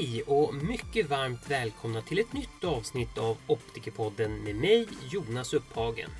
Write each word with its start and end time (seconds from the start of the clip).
Hej 0.00 0.22
och 0.22 0.54
mycket 0.54 1.08
varmt 1.08 1.50
välkomna 1.50 2.02
till 2.02 2.18
ett 2.18 2.32
nytt 2.32 2.64
avsnitt 2.64 3.18
av 3.18 3.36
Optikerpodden 3.46 4.44
med 4.44 4.54
mig 4.54 4.88
Jonas 5.12 5.54
Upphagen. 5.54 6.10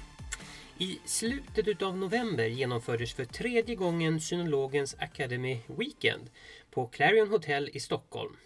I 0.79 0.99
slutet 1.05 1.83
av 1.83 1.97
november 1.97 2.47
genomfördes 2.47 3.15
för 3.15 3.25
tredje 3.25 3.75
gången 3.75 4.21
Synologens 4.21 4.97
Academy 4.99 5.59
Weekend 5.67 6.31
på 6.71 6.87
Clarion 6.87 7.29
Hotel 7.29 7.71
i 7.73 7.81
Stockholm. 7.81 8.37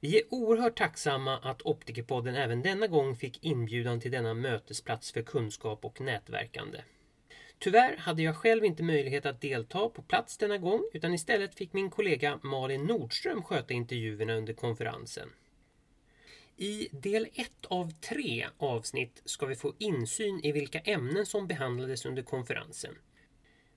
Vi 0.00 0.18
är 0.18 0.22
oerhört 0.30 0.78
tacksamma 0.78 1.38
att 1.38 1.62
Optikerpodden 1.62 2.34
även 2.34 2.62
denna 2.62 2.86
gång 2.86 3.16
fick 3.16 3.44
inbjudan 3.44 4.00
till 4.00 4.10
denna 4.10 4.34
mötesplats 4.34 5.12
för 5.12 5.22
kunskap 5.22 5.84
och 5.84 6.00
nätverkande. 6.00 6.78
Tyvärr 7.62 7.96
hade 7.96 8.22
jag 8.22 8.36
själv 8.36 8.64
inte 8.64 8.82
möjlighet 8.82 9.26
att 9.26 9.40
delta 9.40 9.88
på 9.88 10.02
plats 10.02 10.38
denna 10.38 10.58
gång 10.58 10.84
utan 10.92 11.14
istället 11.14 11.54
fick 11.54 11.72
min 11.72 11.90
kollega 11.90 12.38
Malin 12.42 12.84
Nordström 12.84 13.42
sköta 13.42 13.74
intervjuerna 13.74 14.34
under 14.34 14.52
konferensen. 14.52 15.28
I 16.56 16.88
del 16.92 17.28
1 17.34 17.50
av 17.68 17.90
tre 17.90 18.46
avsnitt 18.58 19.22
ska 19.24 19.46
vi 19.46 19.54
få 19.54 19.74
insyn 19.78 20.40
i 20.44 20.52
vilka 20.52 20.78
ämnen 20.78 21.26
som 21.26 21.46
behandlades 21.46 22.06
under 22.06 22.22
konferensen. 22.22 22.94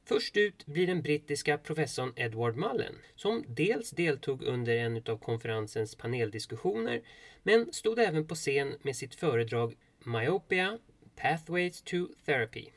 Först 0.05 0.37
ut 0.37 0.65
blir 0.65 0.87
den 0.87 1.01
brittiska 1.01 1.57
professorn 1.57 2.13
Edward 2.15 2.55
Mullen 2.55 2.95
som 3.15 3.43
dels 3.47 3.89
deltog 3.89 4.43
under 4.43 4.77
en 4.77 5.03
av 5.07 5.17
konferensens 5.17 5.95
paneldiskussioner 5.95 7.01
men 7.43 7.73
stod 7.73 7.99
även 7.99 8.27
på 8.27 8.35
scen 8.35 8.75
med 8.81 8.95
sitt 8.95 9.15
föredrag 9.15 9.75
Myopia 9.99 10.79
Pathways 11.15 11.81
to 11.81 12.07
Therapy. 12.25 12.74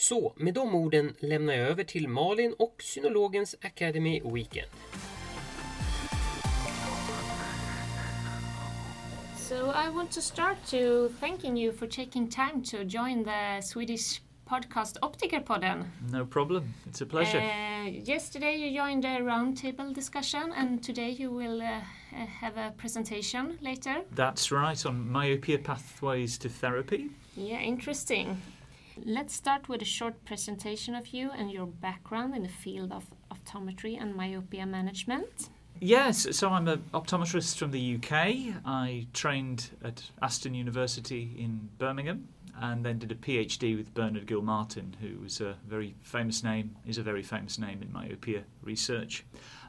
Så 0.00 0.32
med 0.36 0.54
de 0.54 0.74
orden 0.74 1.14
lämnar 1.18 1.54
jag 1.54 1.68
över 1.68 1.84
till 1.84 2.08
Malin 2.08 2.54
och 2.58 2.82
Synologens 2.82 3.56
Academy 3.62 4.20
Weekend. 4.24 4.70
So 9.36 9.54
I 9.54 9.90
want 9.94 10.12
to 10.12 10.20
start 10.20 10.56
to 10.70 11.08
thanking 11.20 11.56
you 11.56 11.72
for 11.72 11.86
taking 11.86 12.30
time 12.30 12.64
to 12.64 12.76
join 12.76 13.24
the 13.24 13.62
Swedish 13.62 14.20
podcast 14.44 14.98
Optikerpodden. 15.02 15.84
No 16.12 16.26
problem. 16.26 16.74
It's 16.86 17.02
a 17.02 17.06
pleasure. 17.06 17.38
Uh, 17.38 18.08
yesterday 18.08 18.56
you 18.56 18.84
joined 18.84 19.04
a 19.04 19.18
roundtable 19.18 19.94
discussion, 19.94 20.52
and 20.56 20.86
today 20.86 21.16
you 21.18 21.32
will 21.36 21.60
uh, 21.62 21.80
have 22.40 22.56
a 22.56 22.72
presentation 22.76 23.58
later. 23.60 24.04
That's 24.14 24.52
right 24.52 24.86
on 24.86 25.12
myopia 25.12 25.58
pathways 25.58 26.38
to 26.38 26.48
therapy. 26.48 27.10
Yeah, 27.36 27.62
interesting. 27.62 28.36
Let's 29.04 29.34
start 29.34 29.68
with 29.68 29.80
a 29.80 29.86
short 29.86 30.24
presentation 30.24 30.94
of 30.94 31.08
you 31.08 31.30
and 31.30 31.50
your 31.50 31.66
background 31.66 32.34
in 32.34 32.42
the 32.42 32.48
field 32.48 32.92
of 32.92 33.06
optometry 33.30 34.00
and 34.00 34.14
myopia 34.14 34.66
management. 34.66 35.50
Yes, 35.80 36.26
so 36.36 36.48
I'm 36.50 36.66
an 36.66 36.82
optometrist 36.92 37.56
from 37.56 37.70
the 37.70 37.96
UK. 37.96 38.12
I 38.64 39.06
trained 39.12 39.70
at 39.84 40.02
Aston 40.20 40.54
University 40.54 41.36
in 41.38 41.68
Birmingham 41.78 42.28
and 42.60 42.84
then 42.84 42.98
did 42.98 43.12
a 43.12 43.14
PhD 43.14 43.76
with 43.76 43.94
Bernard 43.94 44.26
Gilmartin, 44.26 44.96
who 45.00 45.20
was 45.20 45.40
a 45.40 45.56
very 45.66 45.94
famous 46.00 46.42
name, 46.42 46.74
is 46.86 46.98
a 46.98 47.02
very 47.02 47.22
famous 47.22 47.58
name 47.58 47.82
in 47.82 47.92
myopia 47.92 48.42
research. 48.62 49.24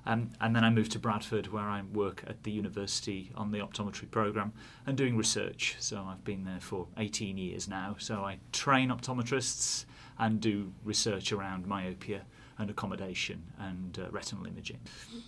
Um, 0.06 0.30
and 0.42 0.56
then 0.56 0.64
I 0.64 0.70
moved 0.70 0.92
to 0.94 1.00
Bradford, 1.00 1.48
where 1.52 1.64
I 1.64 1.82
work 1.94 2.24
at 2.28 2.44
the 2.44 2.52
university 2.52 3.32
on 3.36 3.52
the 3.52 3.60
optometry 3.60 4.10
program 4.10 4.54
and 4.88 4.98
doing 4.98 5.18
research. 5.18 5.76
So 5.80 6.04
I've 6.08 6.24
been 6.24 6.44
there 6.46 6.60
for 6.62 6.88
18 6.98 7.38
years 7.38 7.68
now. 7.68 7.96
So 8.00 8.24
I 8.24 8.40
train 8.52 8.90
optometrists 8.90 9.86
and 10.18 10.40
do 10.42 10.74
research 10.84 11.32
around 11.32 11.66
myopia 11.68 12.22
and 12.58 12.70
accommodation 12.70 13.42
and 13.58 13.98
uh, 14.00 14.10
retinal 14.12 14.46
imaging. 14.46 14.80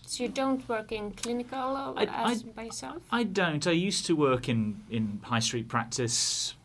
So 0.05 0.23
you 0.23 0.29
don't 0.29 0.67
work 0.67 0.91
in 0.91 1.11
clinical 1.11 1.57
I- 1.97 2.03
as, 2.31 2.43
I- 2.43 2.47
by 2.47 2.63
yourself? 2.63 3.01
I 3.11 3.23
don't. 3.23 3.65
I 3.67 3.71
used 3.71 4.05
to 4.07 4.15
work 4.15 4.49
in, 4.49 4.83
in 4.89 5.21
high 5.23 5.39
street 5.39 5.69
practice 5.69 6.55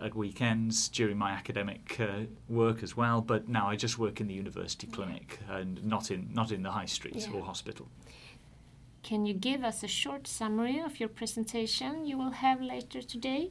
at 0.00 0.14
weekends 0.14 0.88
during 0.88 1.18
my 1.18 1.30
academic 1.32 1.96
uh, 2.00 2.24
work 2.48 2.82
as 2.82 2.96
well, 2.96 3.20
but 3.20 3.48
now 3.48 3.68
I 3.68 3.76
just 3.76 3.98
work 3.98 4.20
in 4.20 4.26
the 4.26 4.34
university 4.34 4.86
clinic 4.86 5.38
and 5.48 5.82
not 5.84 6.10
in 6.10 6.28
not 6.32 6.50
in 6.52 6.62
the 6.62 6.70
high 6.70 6.86
street 6.86 7.16
Yeah. 7.16 7.32
or 7.34 7.42
hospital. 7.44 7.88
Can 9.02 9.24
you 9.24 9.34
give 9.34 9.62
us 9.62 9.82
a 9.84 9.88
short 9.88 10.26
summary 10.26 10.80
of 10.80 10.98
your 10.98 11.08
presentation 11.08 12.06
you 12.06 12.18
will 12.18 12.32
have 12.32 12.60
later 12.60 13.02
today? 13.02 13.50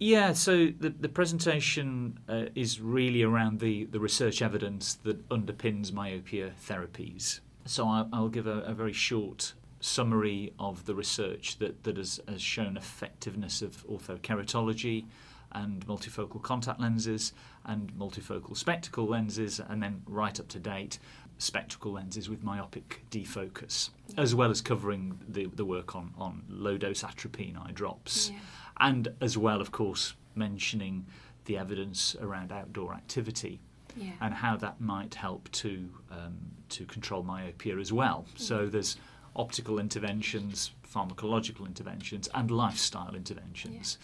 Yeah, 0.00 0.32
so 0.32 0.68
the, 0.80 0.88
the 0.88 1.10
presentation 1.10 2.18
uh, 2.28 2.46
is 2.54 2.80
really 2.80 3.22
around 3.22 3.60
the, 3.60 3.84
the 3.84 4.00
research 4.00 4.40
evidence 4.40 4.94
that 5.04 5.28
underpins 5.28 5.92
myopia 5.92 6.52
therapies. 6.66 7.40
So 7.66 7.86
I, 7.86 8.06
I'll 8.12 8.30
give 8.30 8.46
a, 8.46 8.60
a 8.60 8.72
very 8.72 8.94
short 8.94 9.52
summary 9.80 10.52
of 10.58 10.86
the 10.86 10.94
research 10.94 11.58
that, 11.58 11.84
that 11.84 11.96
has, 11.98 12.18
has 12.26 12.40
shown 12.42 12.76
effectiveness 12.76 13.62
of 13.62 13.86
orthokeratology 13.86 15.04
and 15.52 15.84
multifocal 15.86 16.40
contact 16.42 16.80
lenses 16.80 17.32
and 17.64 17.92
multifocal 17.94 18.56
spectacle 18.56 19.06
lenses, 19.06 19.60
and 19.68 19.82
then 19.82 20.02
right 20.06 20.38
up 20.40 20.48
to 20.48 20.58
date, 20.58 20.98
spectacle 21.38 21.92
lenses 21.92 22.28
with 22.28 22.42
myopic 22.44 23.02
defocus, 23.10 23.90
as 24.16 24.34
well 24.34 24.50
as 24.50 24.60
covering 24.60 25.18
the, 25.28 25.46
the 25.54 25.64
work 25.64 25.96
on, 25.96 26.12
on 26.18 26.42
low 26.48 26.76
dose 26.76 27.02
atropine 27.02 27.56
eye 27.56 27.72
drops 27.72 28.30
Yeah. 28.30 28.38
and 28.78 29.08
as 29.20 29.36
well, 29.38 29.60
of 29.60 29.72
course, 29.72 30.14
mentioning 30.34 31.06
the 31.46 31.56
evidence 31.56 32.14
around 32.20 32.52
outdoor 32.52 32.92
activity 32.94 33.60
Yeah. 33.96 34.12
and 34.20 34.34
how 34.34 34.56
that 34.58 34.80
might 34.80 35.14
help 35.14 35.50
to 35.52 35.88
um, 36.10 36.36
to 36.68 36.84
control 36.84 37.22
myopia 37.24 37.78
as 37.78 37.92
well. 37.92 38.26
So 38.36 38.66
there's 38.66 38.96
optical 39.34 39.78
interventions, 39.80 40.70
pharmacological 40.94 41.66
interventions, 41.66 42.28
and 42.34 42.50
lifestyle 42.50 43.14
interventions. 43.16 43.98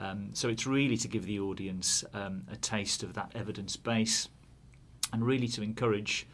Um, 0.00 0.30
so 0.32 0.48
it's 0.48 0.66
really 0.66 0.96
to 0.96 1.08
give 1.08 1.26
the 1.26 1.38
audience 1.38 2.04
um, 2.14 2.42
a 2.50 2.56
taste 2.56 3.02
of 3.02 3.12
that 3.14 3.30
evidence 3.34 3.76
base, 3.76 4.28
and 5.12 5.24
really 5.24 5.48
to 5.48 5.62
encourage 5.62 6.26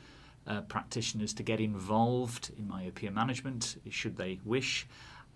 uh, 0.46 0.60
practitioners 0.62 1.34
to 1.34 1.42
get 1.42 1.60
involved 1.60 2.52
in 2.56 2.68
myopia 2.68 3.10
management, 3.10 3.76
should 3.90 4.16
they 4.16 4.38
wish, 4.44 4.86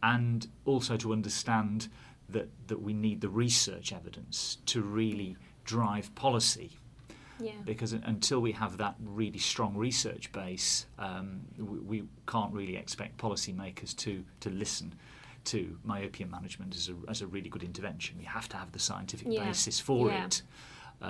and 0.02 0.46
also 0.64 0.96
to 0.96 1.12
understand 1.12 1.88
that, 2.28 2.48
that 2.68 2.80
we 2.80 2.92
need 2.92 3.20
the 3.20 3.28
research 3.28 3.92
evidence 3.92 4.58
to 4.66 4.80
really 4.82 5.36
drive 5.64 6.14
policy 6.14 6.70
Yeah. 7.40 7.52
because 7.64 7.92
until 7.92 8.40
we 8.40 8.52
have 8.52 8.76
that 8.76 8.94
really 9.04 9.38
strong 9.38 9.76
research 9.76 10.30
base, 10.30 10.86
um, 10.98 11.40
we, 11.58 11.78
we 11.78 12.08
can't 12.26 12.52
really 12.52 12.76
expect 12.76 13.18
policymakers 13.18 13.96
to, 13.96 14.24
to 14.40 14.50
listen 14.50 14.94
to 15.44 15.78
myopia 15.84 16.26
management 16.26 16.74
as 16.74 16.88
a, 16.88 16.94
as 17.08 17.22
a 17.22 17.26
really 17.26 17.48
good 17.48 17.62
intervention. 17.62 18.16
We 18.18 18.24
have 18.24 18.48
to 18.50 18.56
have 18.56 18.72
the 18.72 18.78
scientific 18.78 19.28
Yeah. 19.30 19.44
basis 19.46 19.80
for 19.80 20.08
Yeah. 20.08 20.26
it. 20.26 20.42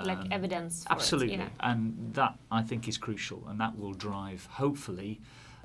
like 0.05 0.19
Um, 0.19 0.29
evidence. 0.31 0.85
For 0.85 0.93
Absolutely, 0.93 1.35
It. 1.35 1.51
and 1.59 2.15
that 2.15 2.39
I 2.53 2.63
think 2.63 2.87
is 2.87 2.97
crucial, 2.97 3.49
and 3.49 3.59
that 3.61 3.77
will 3.77 3.93
drive 3.93 4.47
hopefully 4.47 5.21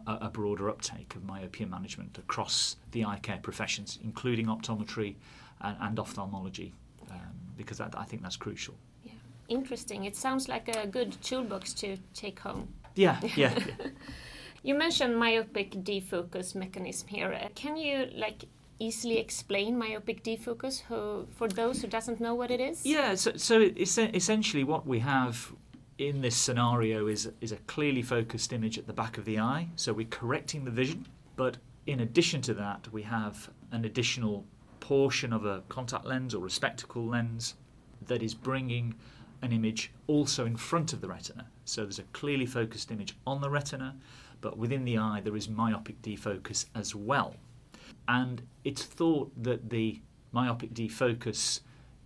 a, 0.08 0.14
a 0.22 0.30
broader 0.32 0.68
uptake 0.68 1.16
of 1.16 1.24
myopia 1.24 1.68
management 1.68 2.18
across 2.18 2.78
the 2.90 3.06
eye 3.06 3.20
care 3.22 3.38
professions, 3.38 4.00
including 4.04 4.48
optometry 4.48 5.16
and, 5.62 5.78
and 5.80 6.00
ophthalmology, 6.00 6.74
um, 7.12 7.20
because 7.56 7.78
that, 7.78 7.94
I 7.96 8.04
think 8.04 8.24
that's 8.24 8.36
crucial. 8.36 8.74
Yeah. 9.04 9.12
Yeah. 9.48 9.58
Interesting. 9.58 10.06
It 10.06 10.16
sounds 10.16 10.48
like 10.48 10.76
a 10.76 10.88
good 10.88 11.22
toolbox 11.22 11.74
to 11.76 11.96
take 12.16 12.40
home. 12.40 12.70
Yeah, 12.96 13.20
yeah. 13.36 13.54
yeah. 13.68 13.88
You 14.66 14.74
mentioned 14.74 15.16
myopic 15.16 15.74
defocus 15.74 16.56
mechanism 16.56 17.08
here. 17.08 17.50
Can 17.54 17.78
you 17.78 18.10
like 18.16 18.46
easily 18.80 19.20
explain 19.20 19.78
myopic 19.78 20.24
defocus 20.24 20.82
who, 20.82 21.28
for 21.36 21.48
those 21.48 21.82
who 21.82 21.88
doesn't 21.88 22.20
know 22.20 22.34
what 22.34 22.50
it 22.50 22.60
is? 22.60 22.84
Yeah, 22.84 23.14
so, 23.14 23.38
so 23.38 23.70
essentially 23.78 24.64
what 24.64 24.88
we 24.88 24.98
have 25.02 25.54
in 26.00 26.22
this 26.22 26.36
scenario 26.36 27.06
is 27.06 27.30
is 27.42 27.52
a 27.52 27.58
clearly 27.68 28.02
focused 28.02 28.52
image 28.52 28.80
at 28.80 28.88
the 28.88 28.94
back 28.94 29.20
of 29.20 29.26
the 29.26 29.40
eye. 29.40 29.68
So 29.76 29.94
we're 29.94 30.08
correcting 30.08 30.66
the 30.66 30.72
vision, 30.72 31.06
but 31.36 31.58
in 31.86 32.00
addition 32.00 32.42
to 32.42 32.56
that, 32.56 32.92
we 32.92 33.04
have 33.04 33.52
an 33.72 33.86
additional 33.86 34.46
portion 34.80 35.32
of 35.32 35.46
a 35.46 35.62
contact 35.70 36.06
lens 36.06 36.34
or 36.34 36.44
a 36.44 36.50
spectacle 36.50 37.06
lens 37.06 37.54
that 38.08 38.24
is 38.24 38.34
bringing 38.34 38.96
an 39.44 39.52
image 39.52 39.92
also 40.08 40.48
in 40.48 40.58
front 40.58 40.92
of 40.92 41.02
the 41.02 41.08
retina. 41.08 41.46
So 41.66 41.84
there's 41.84 42.00
a 42.00 42.04
clearly 42.14 42.48
focused 42.48 42.90
image 42.90 43.16
on 43.28 43.42
the 43.42 43.50
retina, 43.50 43.96
but 44.42 44.58
within 44.58 44.86
the 44.86 44.98
eye 44.98 45.22
there 45.24 45.36
is 45.36 45.50
myopic 45.50 46.02
defocus 46.02 46.66
as 46.76 46.94
well. 46.96 47.36
And 48.08 48.42
it's 48.64 48.84
thought 48.84 49.32
that 49.44 49.70
the 49.70 50.00
myopic 50.32 50.74
defocus 50.74 51.62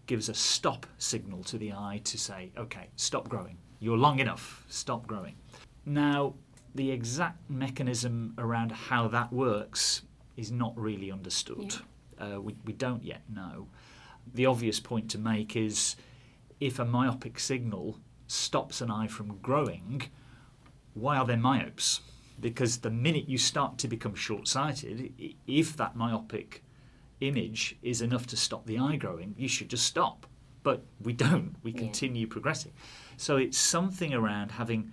gives 0.06 0.30
a 0.30 0.34
stop 0.34 0.86
signal 0.98 1.44
to 1.44 1.58
the 1.58 1.72
eye 1.74 2.02
to 2.04 2.18
say, 2.18 2.52
okay, 2.58 2.88
stop 2.96 3.30
growing. 3.30 3.58
You're 3.80 3.98
long 3.98 4.20
enough, 4.20 4.66
stop 4.68 5.06
growing. 5.08 5.36
Now, 5.86 6.36
the 6.76 6.92
exact 6.92 7.50
mechanism 7.50 8.34
around 8.38 8.72
how 8.72 9.08
that 9.10 9.32
works 9.32 10.04
is 10.38 10.52
not 10.52 10.74
really 10.78 11.12
understood. 11.12 11.76
Uh, 12.20 12.40
we, 12.42 12.56
we 12.66 12.74
don't 12.74 13.04
yet 13.04 13.22
know. 13.34 13.68
The 14.34 14.46
obvious 14.46 14.80
point 14.80 15.10
to 15.12 15.18
make 15.18 15.56
is 15.56 15.96
if 16.60 16.80
a 16.80 16.86
myopic 16.86 17.40
signal 17.40 17.98
stops 18.28 18.82
an 18.82 18.92
eye 18.92 19.08
from 19.08 19.38
growing, 19.42 20.04
why 20.94 21.18
are 21.18 21.26
there 21.26 21.38
myopes? 21.38 22.02
Because 22.42 22.78
the 22.78 22.90
minute 22.90 23.28
you 23.28 23.38
start 23.38 23.78
to 23.80 23.88
become 23.88 24.16
short 24.16 24.48
sighted, 24.48 25.14
if 25.48 25.76
that 25.78 25.96
myopic 25.96 26.64
image 27.22 27.78
is 27.82 28.02
enough 28.02 28.26
to 28.28 28.38
stop 28.38 28.66
the 28.66 28.78
eye 28.78 28.96
growing, 28.96 29.36
you 29.38 29.48
should 29.48 29.70
just 29.70 29.86
stop. 29.86 30.26
But 30.64 30.84
we 31.02 31.14
don't, 31.14 31.56
we 31.64 31.72
continue 31.72 32.26
yeah. 32.28 32.32
progressing. 32.32 32.74
So 33.18 33.38
it's 33.38 33.58
something 33.58 34.14
around 34.14 34.52
having 34.52 34.92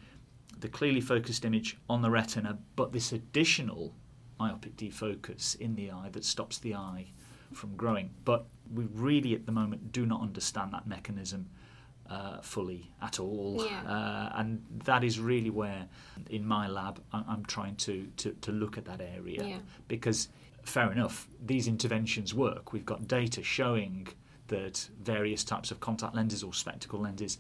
the 0.59 0.69
clearly 0.69 1.01
focused 1.01 1.45
image 1.45 1.77
on 1.89 2.03
the 2.03 2.11
retina, 2.11 2.59
but 2.77 2.93
this 2.93 3.13
additional 3.13 3.95
myopic 4.39 4.77
defocus 4.77 5.59
in 5.61 5.75
the 5.75 5.91
eye 5.91 6.09
that 6.13 6.25
stops 6.25 6.59
the 6.59 6.75
eye 6.75 7.07
from 7.53 7.75
growing. 7.77 8.11
But 8.25 8.47
we 8.73 8.85
really, 8.93 9.35
at 9.35 9.47
the 9.47 9.53
moment, 9.53 9.93
do 9.93 10.07
not 10.07 10.23
understand 10.23 10.73
that 10.73 10.87
mechanism 10.87 11.49
uh, 12.11 12.41
fully 12.41 12.91
at 13.03 13.21
all. 13.21 13.65
Yeah. 13.65 13.83
Uh, 13.83 14.41
and 14.41 14.63
that 14.85 15.05
is 15.05 15.19
really 15.19 15.51
where, 15.51 15.87
in 16.31 16.45
my 16.47 16.69
lab, 16.69 17.01
I'm 17.13 17.45
trying 17.47 17.77
to, 17.77 18.07
to, 18.19 18.33
to 18.41 18.53
look 18.53 18.79
at 18.79 18.85
that 18.85 19.01
area. 19.01 19.45
Yeah. 19.45 19.59
Because, 19.89 20.29
fair 20.65 20.91
enough, 20.93 21.29
these 21.45 21.69
interventions 21.69 22.35
work. 22.35 22.73
We've 22.73 22.87
got 22.87 23.09
data 23.09 23.43
showing 23.43 24.09
that 24.49 24.89
various 25.03 25.45
types 25.45 25.71
of 25.71 25.81
contact 25.81 26.15
lenses 26.15 26.43
or 26.43 26.55
spectacle 26.55 27.01
lenses 27.01 27.39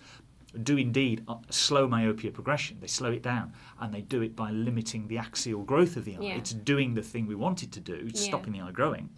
do 0.62 0.76
indeed 0.76 1.22
uh, 1.28 1.36
slow 1.50 1.86
myopia 1.86 2.30
progression. 2.30 2.78
They 2.80 2.86
slow 2.86 3.12
it 3.12 3.22
down, 3.22 3.52
and 3.80 3.92
they 3.92 4.00
do 4.00 4.22
it 4.22 4.34
by 4.34 4.50
limiting 4.50 5.06
the 5.08 5.18
axial 5.18 5.62
growth 5.62 5.96
of 5.96 6.04
the 6.04 6.16
eye. 6.16 6.20
Yeah. 6.20 6.36
It's 6.36 6.52
doing 6.52 6.94
the 6.94 7.02
thing 7.02 7.26
we 7.26 7.34
want 7.34 7.62
it 7.62 7.72
to 7.72 7.80
do, 7.80 8.06
it's 8.08 8.20
stopping 8.20 8.52
the 8.52 8.60
eye 8.60 8.72
growing, 8.72 9.10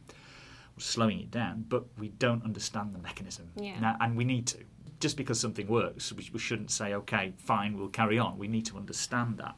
slowing 0.79 1.21
it 1.21 1.31
down, 1.31 1.65
but 1.69 1.85
we 1.99 2.09
don't 2.09 2.43
understand 2.45 2.95
the 2.95 2.99
mechanism. 2.99 3.51
Yeah. 3.57 3.79
Now, 3.81 3.97
and 4.01 4.17
we 4.17 4.25
need 4.25 4.47
to. 4.49 4.59
Just 5.01 5.17
because 5.17 5.39
something 5.39 5.69
works, 5.69 6.13
we, 6.13 6.29
we 6.33 6.39
shouldn't 6.39 6.71
say, 6.71 6.95
okay, 6.95 7.33
fine, 7.39 7.79
we'll 7.79 7.89
carry 7.89 8.19
on. 8.19 8.39
We 8.39 8.49
need 8.49 8.67
to 8.67 8.77
understand 8.77 9.39
that. 9.39 9.55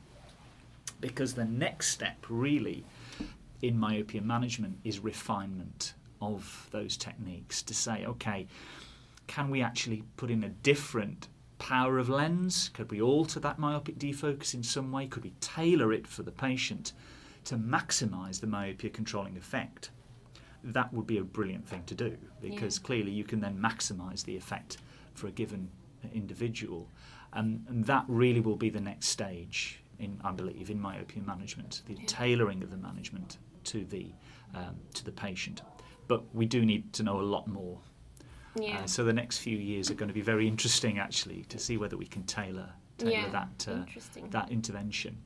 Because 1.00 1.32
the 1.32 1.46
next 1.46 1.88
step, 1.88 2.26
really, 2.28 2.84
in 3.62 3.78
myopia 3.78 4.20
management 4.20 4.78
is 4.84 5.00
refinement 5.00 5.94
of 6.20 6.68
those 6.70 6.96
techniques 6.96 7.62
to 7.62 7.74
say, 7.74 8.04
okay, 8.04 8.46
can 9.26 9.48
we 9.48 9.62
actually 9.62 10.02
put 10.16 10.30
in 10.30 10.44
a 10.44 10.48
different 10.48 11.28
power 11.58 11.98
of 11.98 12.08
lens? 12.08 12.70
Could 12.74 12.90
we 12.90 13.00
alter 13.00 13.40
that 13.40 13.58
myopic 13.58 13.98
defocus 13.98 14.54
in 14.54 14.62
some 14.62 14.90
way? 14.90 15.06
Could 15.06 15.24
we 15.24 15.32
tailor 15.40 15.92
it 15.92 16.06
for 16.06 16.22
the 16.22 16.32
patient 16.32 16.92
to 17.44 17.56
maximize 17.56 18.40
the 18.40 18.46
myopia 18.46 18.90
controlling 18.90 19.36
effect? 19.36 19.90
That 20.62 20.92
would 20.92 21.06
be 21.06 21.18
a 21.18 21.24
brilliant 21.24 21.66
thing 21.66 21.84
to 21.86 21.94
do 21.94 22.16
because 22.42 22.78
yeah. 22.78 22.86
clearly 22.86 23.12
you 23.12 23.24
can 23.24 23.40
then 23.40 23.56
maximize 23.56 24.24
the 24.24 24.36
effect 24.36 24.78
for 25.20 25.26
a 25.26 25.30
given 25.30 25.68
individual. 26.14 26.88
And, 27.32 27.64
and, 27.68 27.84
that 27.84 28.04
really 28.08 28.40
will 28.40 28.56
be 28.56 28.70
the 28.70 28.80
next 28.80 29.08
stage, 29.08 29.80
in, 30.00 30.20
I 30.24 30.32
believe, 30.32 30.70
in 30.70 30.80
myopia 30.80 31.22
management, 31.22 31.82
the 31.86 31.94
tailoring 32.06 32.62
of 32.62 32.70
the 32.70 32.76
management 32.76 33.38
to 33.64 33.84
the, 33.84 34.06
um, 34.54 34.76
to 34.94 35.04
the 35.04 35.12
patient. 35.12 35.62
But 36.08 36.22
we 36.34 36.46
do 36.46 36.64
need 36.64 36.92
to 36.94 37.04
know 37.04 37.20
a 37.20 37.22
lot 37.22 37.46
more 37.46 37.78
yeah. 38.56 38.80
Uh, 38.80 38.86
so 38.86 39.04
the 39.04 39.12
next 39.12 39.38
few 39.38 39.56
years 39.56 39.90
are 39.90 39.94
going 39.94 40.08
to 40.08 40.14
be 40.14 40.22
very 40.22 40.48
interesting, 40.48 40.98
actually, 40.98 41.44
to 41.44 41.58
see 41.58 41.76
whether 41.76 41.96
we 41.96 42.06
can 42.06 42.24
tailor 42.24 42.68
tailor 42.98 43.12
yeah, 43.12 43.28
that 43.30 43.66
uh, 43.68 43.84
that 44.30 44.50
intervention. 44.50 45.16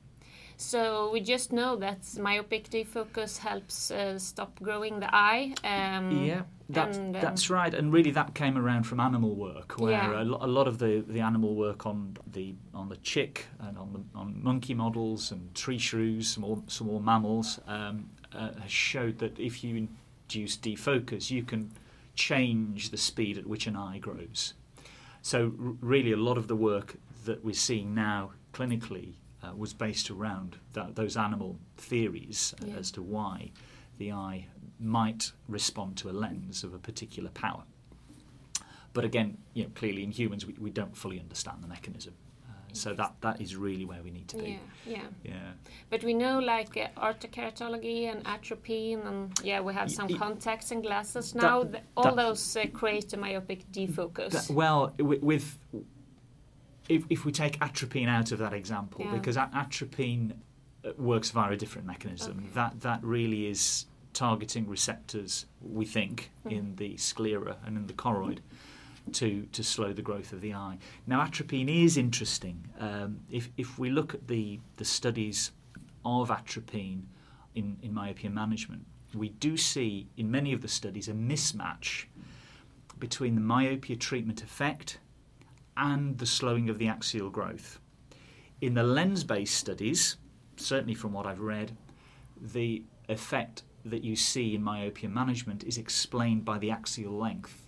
So 0.57 1.11
we 1.11 1.19
just 1.19 1.51
know 1.51 1.75
that 1.77 1.99
myopic 2.19 2.69
defocus 2.69 3.37
helps 3.37 3.91
uh, 3.91 4.17
stop 4.17 4.59
growing 4.61 4.99
the 4.99 5.13
eye. 5.13 5.53
Um, 5.63 6.25
yeah, 6.25 6.43
that, 6.69 6.95
and, 6.95 7.15
um, 7.15 7.21
that's 7.21 7.49
right. 7.49 7.73
And 7.73 7.91
really, 7.91 8.11
that 8.11 8.33
came 8.33 8.57
around 8.57 8.83
from 8.83 8.99
animal 8.99 9.35
work, 9.35 9.79
where 9.79 9.91
yeah. 9.91 10.21
a, 10.21 10.23
lo- 10.23 10.39
a, 10.41 10.47
lot 10.47 10.67
of 10.67 10.79
the, 10.79 11.03
the 11.07 11.19
animal 11.19 11.55
work 11.55 11.85
on 11.85 12.17
the 12.31 12.55
on 12.73 12.89
the 12.89 12.97
chick 12.97 13.47
and 13.59 13.77
on 13.77 13.93
the 13.93 14.19
on 14.19 14.41
monkey 14.41 14.73
models 14.73 15.31
and 15.31 15.53
tree 15.53 15.77
shrews, 15.77 16.29
some 16.29 16.41
more 16.41 16.63
some 16.67 16.87
more 16.87 17.01
mammals, 17.01 17.59
um, 17.67 18.09
uh, 18.33 18.53
has 18.61 18.71
showed 18.71 19.19
that 19.19 19.37
if 19.37 19.63
you 19.63 19.75
induce 19.75 20.57
defocus, 20.57 21.29
you 21.29 21.43
can 21.43 21.71
change 22.15 22.91
the 22.91 22.97
speed 22.97 23.37
at 23.37 23.45
which 23.45 23.67
an 23.67 23.75
eye 23.75 23.97
grows. 23.97 24.53
So, 25.21 25.53
r- 25.59 25.73
really, 25.81 26.13
a 26.13 26.17
lot 26.17 26.37
of 26.37 26.47
the 26.47 26.55
work 26.55 26.95
that 27.25 27.43
we're 27.43 27.53
seeing 27.53 27.93
now 27.93 28.31
clinically 28.53 29.15
uh, 29.45 29.55
was 29.55 29.73
based 29.73 30.09
around 30.09 30.57
that, 30.73 30.95
those 30.95 31.17
animal 31.17 31.57
theories 31.77 32.53
uh, 32.61 32.65
yeah. 32.67 32.75
as 32.77 32.91
to 32.91 33.01
why 33.01 33.51
the 33.97 34.11
eye 34.11 34.47
might 34.79 35.31
respond 35.47 35.97
to 35.97 36.09
a 36.09 36.11
lens 36.11 36.63
of 36.63 36.73
a 36.73 36.79
particular 36.79 37.29
power. 37.29 37.63
But 38.93 39.03
again, 39.05 39.37
you 39.53 39.63
know, 39.63 39.69
clearly 39.75 40.03
in 40.03 40.11
humans, 40.11 40.45
we, 40.45 40.53
we 40.59 40.69
don't 40.69 40.95
fully 40.95 41.19
understand 41.19 41.63
the 41.63 41.67
mechanism. 41.67 42.13
So 42.75 42.93
that 42.93 43.13
that 43.21 43.39
is 43.39 43.55
really 43.55 43.85
where 43.85 44.03
we 44.03 44.11
need 44.11 44.27
to 44.27 44.37
be. 44.37 44.59
Yeah, 44.85 44.95
yeah. 44.95 45.03
Yeah. 45.23 45.51
But 45.89 46.03
we 46.03 46.13
know 46.13 46.39
like 46.39 46.75
uh, 46.75 46.87
orthokeratology 46.99 48.11
and 48.11 48.21
atropine, 48.25 48.99
and 48.99 49.39
yeah, 49.43 49.61
we 49.61 49.73
have 49.73 49.89
some 49.89 50.09
contacts 50.09 50.71
and 50.71 50.83
glasses 50.83 51.33
now. 51.33 51.63
That, 51.63 51.83
all 51.95 52.03
that, 52.03 52.15
those 52.17 52.57
uh, 52.57 52.65
create 52.73 53.13
a 53.13 53.17
myopic 53.17 53.71
defocus. 53.71 54.31
That, 54.31 54.53
well, 54.53 54.93
with 54.99 55.57
if, 56.89 57.03
if 57.09 57.25
we 57.25 57.31
take 57.31 57.57
atropine 57.59 58.07
out 58.07 58.31
of 58.31 58.39
that 58.39 58.53
example, 58.53 59.05
yeah. 59.05 59.13
because 59.13 59.37
atropine 59.37 60.33
uh, 60.83 60.91
works 60.97 61.31
via 61.31 61.51
a 61.51 61.57
different 61.57 61.87
mechanism. 61.87 62.37
Okay. 62.39 62.47
That 62.53 62.81
that 62.81 63.03
really 63.03 63.47
is 63.47 63.85
targeting 64.13 64.67
receptors. 64.67 65.45
We 65.61 65.85
think 65.85 66.31
mm. 66.45 66.51
in 66.51 66.75
the 66.75 66.97
sclera 66.97 67.57
and 67.65 67.77
in 67.77 67.87
the 67.87 67.93
choroid 67.93 68.39
to, 69.13 69.45
to 69.51 69.63
slow 69.63 69.93
the 69.93 70.01
growth 70.01 70.33
of 70.33 70.41
the 70.41 70.53
eye. 70.53 70.77
Now, 71.05 71.21
atropine 71.21 71.69
is 71.69 71.97
interesting. 71.97 72.67
Um, 72.79 73.19
if, 73.29 73.49
if 73.57 73.77
we 73.77 73.89
look 73.89 74.13
at 74.13 74.27
the, 74.27 74.59
the 74.77 74.85
studies 74.85 75.51
of 76.03 76.31
atropine 76.31 77.07
in, 77.53 77.77
in 77.81 77.93
myopia 77.93 78.29
management, 78.29 78.85
we 79.13 79.29
do 79.29 79.57
see 79.57 80.07
in 80.17 80.29
many 80.31 80.53
of 80.53 80.61
the 80.61 80.67
studies 80.67 81.07
a 81.07 81.13
mismatch 81.13 82.05
between 82.99 83.35
the 83.35 83.41
myopia 83.41 83.95
treatment 83.95 84.41
effect 84.41 84.99
and 85.77 86.17
the 86.17 86.25
slowing 86.25 86.69
of 86.69 86.77
the 86.77 86.87
axial 86.87 87.29
growth. 87.29 87.79
In 88.61 88.73
the 88.73 88.83
lens 88.83 89.23
based 89.23 89.55
studies, 89.55 90.17
certainly 90.55 90.95
from 90.95 91.13
what 91.13 91.25
I've 91.25 91.41
read, 91.41 91.75
the 92.41 92.83
effect 93.09 93.63
that 93.83 94.03
you 94.03 94.15
see 94.15 94.55
in 94.55 94.63
myopia 94.63 95.09
management 95.09 95.63
is 95.63 95.77
explained 95.77 96.43
by 96.43 96.57
the 96.57 96.71
axial 96.71 97.15
length 97.17 97.65